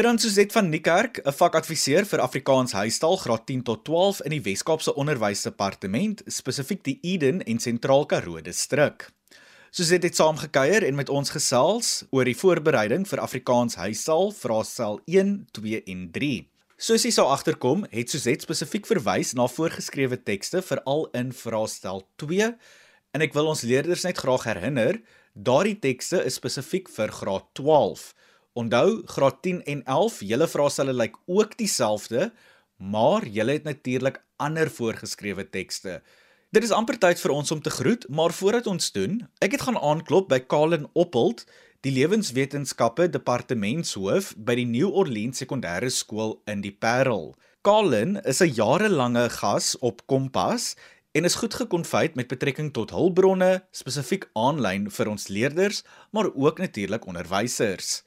Dran 0.00 0.18
Suzette 0.18 0.52
van 0.52 0.68
Niekerk, 0.68 1.20
'n 1.24 1.32
vakadviseur 1.32 2.06
vir 2.06 2.20
Afrikaans 2.20 2.72
huistaal 2.72 3.16
graad 3.16 3.46
10 3.46 3.62
tot 3.62 3.84
12 3.84 4.20
in 4.20 4.30
die 4.30 4.40
Wes-Kaapse 4.40 4.94
Onderwysdepartement, 4.94 6.22
spesifiek 6.26 6.84
die 6.84 6.98
Eden 7.02 7.42
en 7.44 7.58
Sentraal 7.58 8.06
Karoo 8.06 8.40
distrik. 8.40 9.10
Soos 9.70 9.88
dit 9.88 10.16
saamgekuier 10.16 10.82
en 10.82 10.94
met 10.94 11.08
ons 11.08 11.30
gesels 11.30 12.04
oor 12.10 12.24
die 12.24 12.36
voorbereiding 12.36 13.08
vir 13.08 13.20
Afrikaans 13.20 13.74
huistaal 13.74 14.32
vraestel 14.32 15.00
1, 15.04 15.46
2 15.52 15.82
en 15.84 16.10
3. 16.10 16.48
Soos 16.76 17.04
jy 17.04 17.10
sou 17.10 17.26
agterkom, 17.28 17.84
het 17.90 18.10
Suzette 18.10 18.42
spesifiek 18.42 18.86
verwys 18.86 19.34
na 19.34 19.46
voorgeskrewe 19.46 20.22
tekste 20.22 20.62
veral 20.62 21.08
in 21.12 21.32
vraestel 21.32 22.08
2 22.16 22.56
en 23.12 23.20
ek 23.20 23.34
wil 23.34 23.52
ons 23.52 23.62
leerders 23.62 24.04
net 24.04 24.16
graag 24.18 24.44
herinner, 24.44 25.02
daardie 25.34 25.78
tekste 25.78 26.24
is 26.24 26.40
spesifiek 26.40 26.88
vir 26.88 27.12
graad 27.12 27.44
12. 27.52 28.14
Onthou, 28.52 29.02
graad 29.06 29.42
10 29.42 29.62
en 29.64 29.84
11, 29.84 30.20
julle 30.26 30.48
vraestelle 30.50 30.92
lyk 30.92 31.14
ook 31.26 31.56
dieselfde, 31.58 32.32
maar 32.76 33.26
julle 33.26 33.52
het 33.52 33.64
natuurlik 33.64 34.18
ander 34.36 34.70
voorgeskrewe 34.70 35.44
tekste. 35.50 36.00
Dit 36.50 36.66
is 36.66 36.72
amper 36.74 36.98
tyd 36.98 37.20
vir 37.22 37.30
ons 37.30 37.50
om 37.54 37.60
te 37.62 37.70
groet, 37.70 38.08
maar 38.10 38.34
voordat 38.34 38.66
ons 38.66 38.90
doen, 38.90 39.20
ek 39.38 39.54
het 39.54 39.62
gaan 39.68 39.78
aanklop 39.78 40.26
by 40.32 40.40
Kalen 40.50 40.88
Oppelt, 40.98 41.44
die 41.86 41.92
lewenswetenskappe 41.94 43.06
departementshoof 43.14 44.32
by 44.36 44.58
die 44.58 44.66
New 44.66 44.90
Orleans 44.90 45.38
Sekondêre 45.38 45.92
Skool 45.94 46.40
in 46.50 46.66
die 46.66 46.74
Parel. 46.74 47.36
Kalen 47.62 48.18
is 48.26 48.42
'n 48.42 48.50
jarelange 48.50 49.28
gas 49.30 49.78
op 49.78 50.02
Kompas 50.06 50.74
en 51.14 51.24
is 51.24 51.38
goed 51.38 51.54
gekonfyt 51.54 52.14
met 52.14 52.28
betrekking 52.28 52.72
tot 52.72 52.90
hulpbronne, 52.90 53.62
spesifiek 53.70 54.28
aanlyn 54.34 54.90
vir 54.90 55.08
ons 55.08 55.28
leerders, 55.28 55.84
maar 56.10 56.34
ook 56.34 56.58
natuurlik 56.58 57.06
onderwysers. 57.06 58.02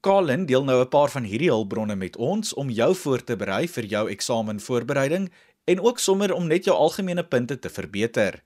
Kalen 0.00 0.46
deel 0.46 0.62
nou 0.64 0.80
'n 0.80 0.88
paar 0.88 1.10
van 1.10 1.24
hierdie 1.26 1.50
hulpbronne 1.50 1.96
met 1.96 2.16
ons 2.16 2.54
om 2.54 2.70
jou 2.70 2.94
voor 2.94 3.24
te 3.24 3.36
berei 3.36 3.68
vir 3.68 3.84
jou 3.84 4.10
eksamenvoorbereiding 4.10 5.30
en 5.64 5.80
ook 5.80 5.98
sommer 5.98 6.32
om 6.32 6.46
net 6.46 6.64
jou 6.64 6.76
algemene 6.76 7.24
punte 7.24 7.58
te 7.58 7.68
verbeter. 7.68 8.42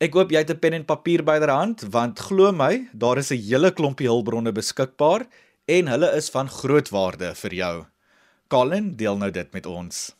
Ek 0.00 0.12
hoop 0.12 0.30
jy 0.30 0.38
het 0.38 0.50
'n 0.50 0.58
pen 0.58 0.72
en 0.72 0.84
papier 0.84 1.22
byderhand 1.22 1.80
want 1.90 2.18
glo 2.18 2.52
my, 2.52 2.88
daar 2.92 3.18
is 3.18 3.30
'n 3.30 3.38
hele 3.38 3.70
klompie 3.70 4.08
hulpbronne 4.08 4.52
beskikbaar 4.52 5.26
en 5.66 5.86
hulle 5.86 6.16
is 6.16 6.30
van 6.30 6.48
groot 6.48 6.88
waarde 6.88 7.34
vir 7.34 7.54
jou. 7.54 7.86
Colin 8.48 8.96
deel 8.96 9.16
nou 9.16 9.30
dit 9.30 9.52
met 9.52 9.66
ons. 9.66 10.16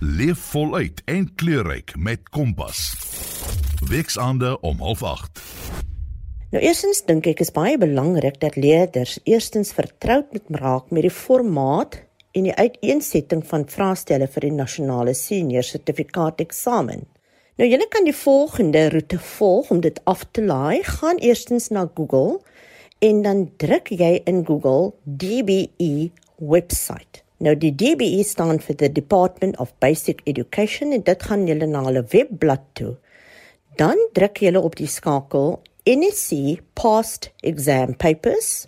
Leef 0.00 0.38
voluit 0.38 1.02
en 1.04 1.34
kleurryk 1.34 1.96
met 1.96 2.28
Kompas. 2.28 2.92
Weksaande 3.88 4.60
om 4.60 4.78
08:30. 4.80 5.47
Nou 6.48 6.62
eerstens 6.64 7.02
dink 7.04 7.26
ek 7.28 7.42
is 7.44 7.50
baie 7.52 7.76
belangrik 7.76 8.38
dat 8.40 8.54
leerders 8.56 9.18
eerstens 9.28 9.74
vertroud 9.76 10.30
moet 10.32 10.46
raak 10.62 10.86
met 10.96 11.04
die 11.04 11.12
formaat 11.12 11.98
en 12.32 12.46
die 12.48 12.54
uiteensetting 12.56 13.42
van 13.50 13.66
vraestelle 13.68 14.30
vir 14.32 14.46
die 14.46 14.54
nasionale 14.56 15.12
senior 15.12 15.66
sertifikaat 15.68 16.40
eksamen. 16.40 17.04
Nou 17.60 17.68
julle 17.68 17.84
kan 17.92 18.08
die 18.08 18.16
volgende 18.16 18.86
roete 18.94 19.20
volg 19.34 19.68
om 19.76 19.84
dit 19.84 20.00
af 20.08 20.24
te 20.32 20.40
laai. 20.40 20.80
Gaan 20.88 21.20
eerstens 21.20 21.68
na 21.68 21.84
Google 21.84 22.40
en 23.04 23.20
dan 23.28 23.44
druk 23.60 23.92
jy 23.92 24.14
in 24.24 24.40
Google 24.48 24.94
DBE 25.04 26.08
website. 26.40 27.26
Nou 27.44 27.58
die 27.60 27.74
DBE 27.76 28.24
staan 28.24 28.56
vir 28.64 28.80
the 28.80 28.88
Department 28.88 29.60
of 29.60 29.76
Basic 29.84 30.24
Education 30.24 30.96
en 30.96 31.04
dit 31.04 31.28
gaan 31.28 31.44
julle 31.44 31.68
na 31.68 31.84
hulle 31.90 32.08
webblad 32.08 32.64
toe. 32.72 32.94
Dan 33.76 34.00
druk 34.16 34.40
jy 34.40 34.56
op 34.56 34.80
die 34.80 34.88
skakel 34.88 35.58
NSC 35.88 36.58
Past 36.74 37.30
Exam 37.40 37.96
Papers. 37.96 38.66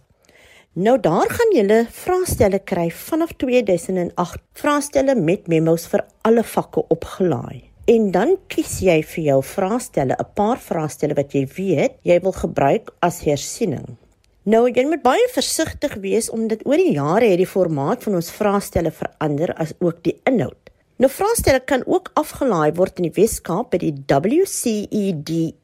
Nou 0.72 0.94
daar 1.00 1.28
gaan 1.28 1.50
julle 1.52 1.83
vraestelle 1.92 2.62
kry 2.64 2.87
vanaf 2.96 3.35
2008. 3.37 4.40
Vraestelle 4.56 5.14
met 5.18 5.50
memos 5.52 5.85
vir 5.92 6.06
alle 6.24 6.40
vakke 6.40 6.87
opgelaai. 6.88 7.66
En 7.92 8.09
dan 8.14 8.38
kies 8.48 8.78
jy 8.80 9.02
vir 9.04 9.24
jou 9.24 9.42
vraestelle, 9.44 10.16
'n 10.16 10.33
paar 10.35 10.56
vraestelle 10.56 11.14
wat 11.14 11.37
jy 11.37 11.44
weet 11.56 11.98
jy 12.02 12.20
wil 12.20 12.33
gebruik 12.33 12.88
as 13.00 13.20
hersiening. 13.20 13.96
Nou 14.44 14.70
jy 14.70 14.87
moet 14.88 15.02
baie 15.02 15.28
versigtig 15.28 15.94
wees 15.94 16.30
omdat 16.30 16.64
oor 16.64 16.76
die 16.76 16.92
jare 16.92 17.28
het 17.28 17.38
die 17.38 17.46
formaat 17.56 18.02
van 18.02 18.14
ons 18.14 18.30
vraestelle 18.30 18.90
verander 18.90 19.54
as 19.54 19.74
ook 19.80 20.02
die 20.02 20.20
inhoud. 20.24 20.70
Nou 20.96 21.11
vraestelle 21.11 21.61
kan 21.61 21.83
ook 21.87 22.11
afgelaai 22.14 22.72
word 22.72 22.96
in 22.96 23.11
die 23.11 23.22
Weskaap 23.22 23.70
by 23.70 23.78
die 23.78 23.94
WCEDE 24.09 25.54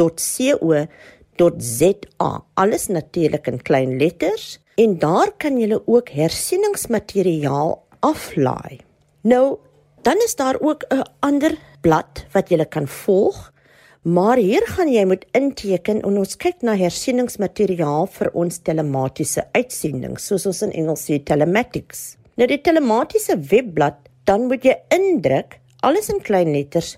portal.co.za. 0.00 2.30
Alles 2.54 2.88
natuurlik 2.88 3.46
in 3.46 3.62
klein 3.62 3.98
letters 3.98 4.58
en 4.80 4.98
daar 4.98 5.32
kan 5.36 5.58
jy 5.60 5.76
ook 5.84 6.08
hersieningsmateriaal 6.08 7.82
aflaai. 8.00 8.80
Nou 9.22 9.58
dan 10.02 10.16
is 10.24 10.36
daar 10.36 10.56
ook 10.60 10.84
'n 10.88 11.02
ander 11.20 11.58
blad 11.80 12.24
wat 12.32 12.48
jy 12.48 12.64
kan 12.64 12.88
volg 12.88 13.52
Maar 14.00 14.36
hier 14.36 14.64
gaan 14.64 14.88
jy 14.88 15.04
moet 15.04 15.26
inteken 15.36 16.00
en 16.00 16.16
ons 16.16 16.36
kyk 16.36 16.62
na 16.62 16.72
hersieningsmateriaal 16.72 18.06
vir 18.06 18.30
ons 18.32 18.58
telematiese 18.58 19.44
uitsendings, 19.52 20.24
soos 20.24 20.46
ons 20.46 20.62
in 20.62 20.72
Engels 20.72 21.04
sê 21.04 21.20
telematics. 21.20 22.16
Nou 22.40 22.48
die 22.48 22.62
telematiese 22.64 23.36
webblad, 23.36 24.00
dan 24.24 24.48
moet 24.48 24.64
jy 24.64 24.72
indruk 24.88 25.60
alles 25.84 26.08
in 26.08 26.24
klein 26.24 26.52
letters 26.52 26.96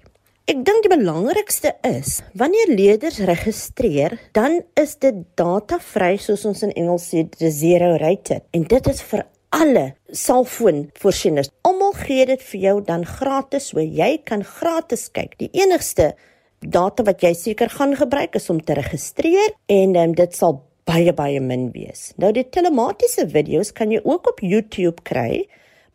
Ek 0.51 0.65
dink 0.67 0.83
die 0.83 0.91
belangrikste 0.91 1.71
is 1.87 2.27
wanneer 2.35 2.75
leerders 2.75 3.23
registreer, 3.23 4.19
dan 4.35 4.67
is 4.75 4.99
dit 4.99 5.15
datavry 5.39 6.19
soos 6.19 6.43
ons 6.45 6.63
in 6.67 6.75
Engels 6.75 7.07
sê, 7.13 7.23
zero 7.39 7.95
rated. 8.03 8.43
En 8.51 8.67
dit 8.67 8.89
is 8.91 8.99
vir 9.03 9.23
alle 9.51 9.95
selfoonvoorsieners. 10.15 11.51
Almal 11.67 11.93
gee 11.99 12.27
dit 12.27 12.43
vir 12.53 12.61
jou 12.61 12.77
dan 12.87 13.05
gratis, 13.07 13.71
so 13.71 13.83
jy 13.83 14.17
kan 14.27 14.45
gratis 14.47 15.09
kyk. 15.15 15.37
Die 15.43 15.51
enigste 15.59 16.13
data 16.61 17.05
wat 17.07 17.23
jy 17.25 17.33
seker 17.35 17.73
gaan 17.73 17.97
gebruik 17.97 18.37
is 18.39 18.51
om 18.53 18.61
te 18.63 18.77
registreer 18.79 19.55
en 19.73 19.97
um, 19.97 20.13
dit 20.15 20.37
sal 20.37 20.61
baie 20.89 21.13
baie 21.17 21.41
min 21.43 21.71
wees. 21.75 22.11
Nou 22.21 22.33
die 22.37 22.45
telematiese 22.53 23.27
video's 23.31 23.73
kan 23.77 23.93
jy 23.93 24.03
ook 24.05 24.29
op 24.33 24.43
YouTube 24.45 25.03
kry, 25.09 25.47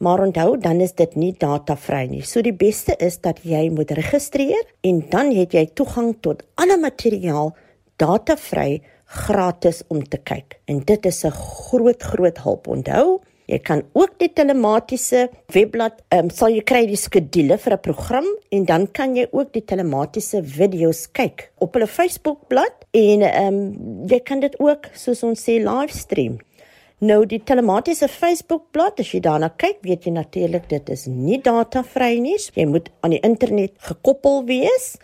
maar 0.04 0.24
onthou 0.24 0.56
dan 0.62 0.82
is 0.84 0.96
dit 0.98 1.16
nie 1.16 1.34
datavry 1.40 2.06
nie. 2.12 2.24
So 2.26 2.44
die 2.44 2.56
beste 2.56 2.96
is 3.00 3.20
dat 3.24 3.44
jy 3.48 3.70
moet 3.72 3.94
registreer 3.96 4.66
en 4.84 5.04
dan 5.12 5.32
het 5.36 5.56
jy 5.56 5.68
toegang 5.78 6.16
tot 6.26 6.44
alle 6.60 6.78
materiaal 6.82 7.54
datavry 8.02 8.82
gratis 9.06 9.84
om 9.94 10.02
te 10.04 10.18
kyk. 10.18 10.60
En 10.68 10.82
dit 10.84 11.06
is 11.06 11.24
'n 11.24 11.32
groot 11.32 12.04
groot 12.04 12.38
hulp. 12.38 12.68
Onthou, 12.68 13.22
Jy 13.46 13.60
kan 13.62 13.84
ook 13.94 14.16
die 14.22 14.32
telematiese 14.34 15.28
webblad, 15.54 16.00
ehm 16.10 16.26
um, 16.26 16.32
sal 16.34 16.54
jy 16.54 16.64
kry 16.66 16.86
die 16.90 16.98
skedule 16.98 17.58
vir 17.62 17.74
'n 17.74 17.82
program 17.82 18.26
en 18.52 18.66
dan 18.66 18.88
kan 18.88 19.16
jy 19.16 19.28
ook 19.32 19.54
die 19.54 19.66
telematiese 19.66 20.42
video's 20.44 21.06
kyk 21.12 21.52
op 21.60 21.74
hulle 21.74 21.88
Facebookblad 21.88 22.88
en 22.92 23.22
ehm 23.22 23.48
um, 23.48 24.08
jy 24.08 24.20
kan 24.20 24.40
dit 24.40 24.60
ook 24.60 24.90
soos 24.94 25.24
ons 25.24 25.40
sê 25.40 25.60
livestream. 25.62 26.40
Nou 27.00 27.26
die 27.26 27.42
telematiese 27.44 28.08
Facebookblad, 28.08 29.00
as 29.00 29.12
jy 29.12 29.20
daarna 29.20 29.50
kyk, 29.50 29.82
weet 29.84 30.06
jy 30.08 30.12
natuurlik 30.16 30.70
dit 30.70 30.90
is 30.90 31.06
nie 31.06 31.42
datavry 31.44 32.20
nie. 32.24 32.38
Jy 32.56 32.66
moet 32.66 32.90
aan 33.02 33.12
die 33.12 33.20
internet 33.20 33.74
gekoppel 33.78 34.46
wees 34.46 34.96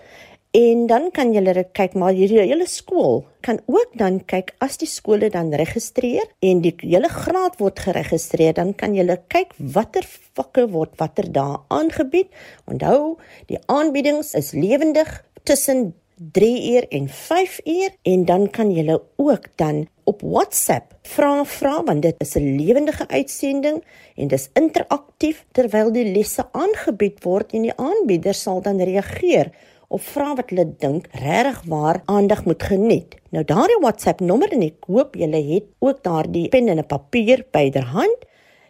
En 0.52 0.84
dan 0.88 1.06
kan 1.16 1.30
julle 1.32 1.54
dit 1.56 1.70
kyk 1.72 1.94
maar 1.96 2.12
hierdie 2.12 2.42
hele 2.44 2.66
skool 2.68 3.22
kan 3.40 3.62
ook 3.72 3.94
dan 3.96 4.18
kyk 4.28 4.50
as 4.60 4.76
die 4.82 4.90
skole 4.90 5.30
dan 5.32 5.54
registreer 5.56 6.28
en 6.44 6.60
die 6.66 6.74
hele 6.82 7.08
graad 7.08 7.56
word 7.62 7.80
geregistreer 7.80 8.58
dan 8.58 8.74
kan 8.76 8.92
julle 8.98 9.16
kyk 9.32 9.56
watter 9.78 10.04
vakke 10.36 10.66
word 10.74 10.92
watter 11.00 11.32
dae 11.32 11.56
aangebied. 11.72 12.28
Onthou, 12.68 13.16
die 13.48 13.62
aanbiedings 13.72 14.34
is 14.36 14.52
lewendig 14.52 15.24
tussen 15.48 15.94
3 16.36 16.52
uur 16.74 16.90
en 17.00 17.08
5 17.08 17.58
uur 17.64 17.96
en 18.12 18.28
dan 18.28 18.50
kan 18.52 18.76
julle 18.76 19.00
ook 19.16 19.48
dan 19.56 19.86
op 20.04 20.20
WhatsApp 20.22 21.00
vra 21.16 21.46
vra 21.48 21.80
want 21.88 22.04
dit 22.04 22.16
is 22.20 22.36
'n 22.36 22.60
lewendige 22.60 23.08
uitsending 23.08 23.84
en 24.16 24.28
dis 24.28 24.50
interaktief 24.54 25.46
terwyl 25.52 25.92
die 25.92 26.12
lesse 26.12 26.44
aangebied 26.52 27.24
word 27.24 27.54
en 27.54 27.62
die 27.62 27.78
aanbieder 27.78 28.34
sal 28.34 28.62
dan 28.62 28.84
reageer 28.84 29.56
of 29.92 30.06
vra 30.14 30.32
wat 30.40 30.54
hulle 30.54 30.70
dink 30.80 31.10
regtig 31.20 31.60
waar 31.72 32.02
aandag 32.06 32.46
moet 32.48 32.64
geniet. 32.64 33.16
Nou 33.36 33.44
daardie 33.48 33.80
WhatsApp 33.84 34.24
nommer 34.24 34.52
en 34.56 34.64
ek 34.66 34.88
hoop 34.88 35.16
julle 35.20 35.42
het 35.52 35.68
ook 35.84 36.00
daardie 36.08 36.48
pen 36.50 36.70
en 36.72 36.80
'n 36.80 36.88
papier 36.88 37.46
byderhand. 37.52 38.20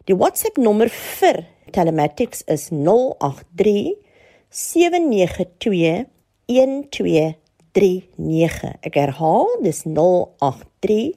Die 0.06 0.16
WhatsApp 0.16 0.58
nommer 0.58 0.90
vir 0.90 1.46
Telematics 1.72 2.44
is 2.48 2.70
083 2.70 3.96
792 4.50 6.06
1239. 6.46 8.74
Ek 8.82 8.96
herhaal, 8.96 9.48
dis 9.64 9.84
083 9.86 11.16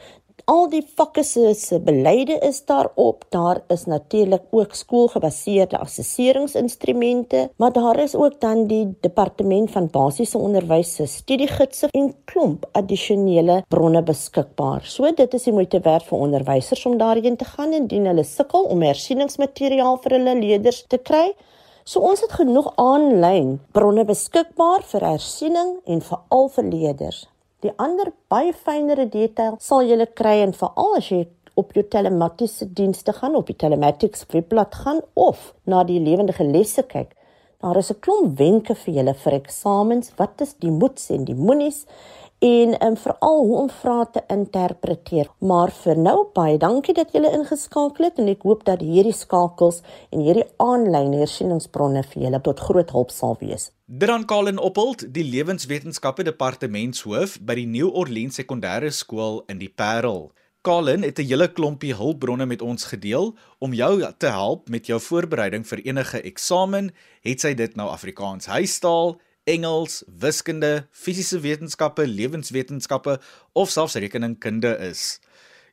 al 0.50 0.66
die 0.72 0.82
vakke 0.98 1.24
se 1.24 1.80
beleide 1.86 2.40
is 2.46 2.60
daarop. 2.66 3.26
Daar 3.30 3.62
is 3.68 3.86
natuurlik 3.86 4.42
ook 4.52 4.74
skoolgebaseerde 4.74 5.78
assesseringsinstrumente, 5.78 7.50
maar 7.56 7.72
daar 7.72 8.00
is 8.00 8.16
ook 8.16 8.40
dan 8.42 8.66
die 8.68 8.98
departement 9.02 9.72
van 9.72 9.90
basiese 9.92 10.38
onderwys 10.38 10.96
se 10.96 11.06
studiegidse 11.06 11.88
en 11.92 12.16
klomp 12.26 12.66
addisionele 12.72 13.62
bronne 13.68 14.04
beskikbaar. 14.04 14.82
So 14.84 15.14
dit 15.16 15.34
is 15.34 15.44
die 15.44 15.54
moeite 15.54 15.80
werd 15.80 16.08
vir 16.10 16.18
onderwysers 16.18 16.86
om 16.86 16.98
daarheen 16.98 17.38
te 17.38 17.46
gaan 17.46 17.74
indien 17.74 18.06
hulle 18.06 18.24
sukkel 18.24 18.68
om 18.74 18.82
hersieningsmateriaal 18.82 20.02
vir 20.04 20.18
hulle 20.18 20.36
leerders 20.42 20.84
te 20.88 20.98
kry. 20.98 21.30
So 21.90 22.04
ons 22.06 22.20
het 22.22 22.36
genoeg 22.38 22.68
aanlyn 22.78 23.56
bronne 23.74 24.04
beskikbaar 24.06 24.84
vir 24.92 25.06
hersiening 25.08 25.72
en 25.90 26.04
vir 26.06 26.20
leerders. 26.68 27.24
Die 27.66 27.72
ander 27.82 28.12
baie 28.30 28.52
fynere 28.54 29.08
detail 29.10 29.56
sal 29.58 29.82
jy 29.90 30.06
kry 30.20 30.36
en 30.44 30.54
veral 30.54 31.00
as 31.00 31.08
jy 31.10 31.24
op 31.58 31.74
jou 31.74 31.82
telematiese 31.96 32.68
dienste 32.78 33.16
gaan 33.18 33.40
op 33.40 33.50
die 33.50 33.58
telematics 33.58 34.28
webblad 34.30 34.78
gaan 34.84 35.02
of 35.16 35.56
na 35.66 35.82
die 35.84 35.98
lewendige 35.98 36.46
lesse 36.46 36.86
kyk. 36.94 37.16
Daar 37.58 37.82
is 37.82 37.90
'n 37.92 38.00
klomp 38.06 38.38
wenke 38.38 38.76
vir 38.76 38.94
julle 38.94 39.16
vir 39.24 39.34
eksamens. 39.34 40.14
Wat 40.18 40.42
is 40.42 40.54
die 40.62 40.72
moets 40.72 41.10
en 41.10 41.26
die 41.26 41.36
moenies? 41.36 41.88
En 42.40 42.76
um, 42.86 42.96
veral 42.98 43.42
hoe 43.46 43.58
om 43.58 43.70
vrae 43.70 44.06
te 44.12 44.24
interpreteer. 44.32 45.28
Maar 45.40 45.72
vir 45.84 46.00
nou 46.00 46.18
baie 46.34 46.58
dankie 46.58 46.96
dat 46.96 47.12
julle 47.14 47.32
ingeskakel 47.36 48.08
het 48.08 48.20
en 48.22 48.32
ek 48.32 48.46
hoop 48.48 48.64
dat 48.68 48.84
hierdie 48.84 49.16
skakels 49.16 49.82
en 50.16 50.24
hierdie 50.24 50.48
aanlyn 50.64 51.18
hersieningsbronne 51.20 52.06
vir 52.14 52.28
julle 52.28 52.42
tot 52.46 52.64
groot 52.64 52.96
hulp 52.96 53.12
sal 53.12 53.36
wees. 53.44 53.70
Dran 53.86 54.26
Kalen 54.30 54.60
Oppelt, 54.60 55.08
die 55.14 55.26
lewenswetenskappe 55.28 56.24
departementshoof 56.24 57.40
by 57.44 57.60
die 57.60 57.68
New 57.68 57.92
Orleans 57.92 58.40
Sekondêre 58.40 58.92
Skool 58.96 59.44
in 59.52 59.60
die 59.60 59.72
Parel. 59.72 60.30
Kalen 60.62 61.04
het 61.04 61.20
'n 61.20 61.28
hele 61.28 61.48
klompie 61.48 61.96
hulpbronne 61.96 62.46
met 62.46 62.62
ons 62.62 62.84
gedeel 62.86 63.36
om 63.60 63.74
jou 63.74 64.14
te 64.18 64.28
help 64.28 64.70
met 64.70 64.86
jou 64.88 65.00
voorbereiding 65.00 65.68
vir 65.68 65.80
enige 65.86 66.22
eksamen, 66.22 66.92
het 67.22 67.40
sy 67.42 67.54
dit 67.54 67.76
nou 67.76 67.90
Afrikaans 67.90 68.46
huistaal, 68.46 69.20
Engels, 69.50 70.04
wiskunde, 70.22 70.86
fisiese 70.94 71.40
wetenskappe, 71.42 72.06
lewenswetenskappe 72.06 73.18
of 73.58 73.72
selfs 73.74 73.96
rekeningkunde 73.98 74.76
is. 74.86 75.20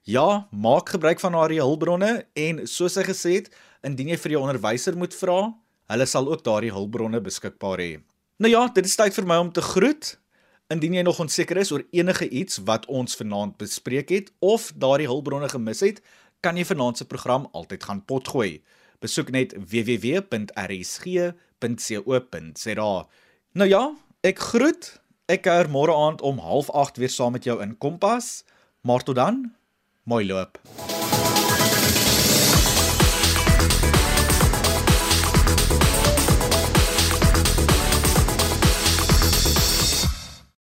Ja, 0.09 0.49
maak 0.51 0.89
gebruik 0.95 1.21
van 1.21 1.35
haar 1.37 1.53
hulpbronne 1.53 2.27
en 2.33 2.63
soos 2.71 2.95
sy 2.97 3.03
gesê 3.05 3.33
het, 3.41 3.51
indien 3.85 4.09
jy 4.13 4.19
vir 4.23 4.33
jou 4.37 4.43
onderwyser 4.47 4.97
moet 4.97 5.15
vra, 5.19 5.53
hulle 5.93 6.07
sal 6.09 6.31
ook 6.31 6.45
daardie 6.47 6.73
hulpbronne 6.73 7.21
beskikbaar 7.21 7.79
hê. 7.83 7.99
Nou 8.41 8.51
ja, 8.53 8.69
dit 8.73 8.87
is 8.87 8.97
tyd 8.97 9.15
vir 9.17 9.27
my 9.29 9.37
om 9.45 9.53
te 9.53 9.65
groet. 9.65 10.19
Indien 10.73 10.95
jy 10.97 11.03
nog 11.07 11.21
onseker 11.23 11.57
is 11.61 11.73
oor 11.75 11.85
enige 11.95 12.27
iets 12.29 12.59
wat 12.67 12.87
ons 12.87 13.17
vanaand 13.19 13.55
bespreek 13.61 14.09
het 14.15 14.33
of 14.41 14.73
daardie 14.75 15.11
hulpbronne 15.11 15.49
gemis 15.53 15.81
het, 15.85 16.01
kan 16.41 16.57
jy 16.57 16.65
vanaand 16.67 16.97
se 16.99 17.07
program 17.07 17.49
altyd 17.53 17.85
gaan 17.85 18.05
potgooi. 18.09 18.63
Besoek 19.05 19.31
net 19.35 19.53
www.rsg.co.za. 19.59 20.27
Nou 23.57 23.69
ja, 23.69 23.95
ek 24.21 24.41
groet. 24.53 24.91
Ek 25.33 25.47
kuier 25.47 25.71
môre 25.73 25.95
aand 25.97 26.21
om 26.21 26.37
08:30 26.45 27.01
weer 27.01 27.09
saam 27.15 27.33
met 27.33 27.49
jou 27.49 27.57
in 27.65 27.73
Kompas. 27.79 28.45
Maar 28.85 29.01
tot 29.01 29.17
dan, 29.17 29.55
mooi 30.05 30.27
loop. 30.27 30.61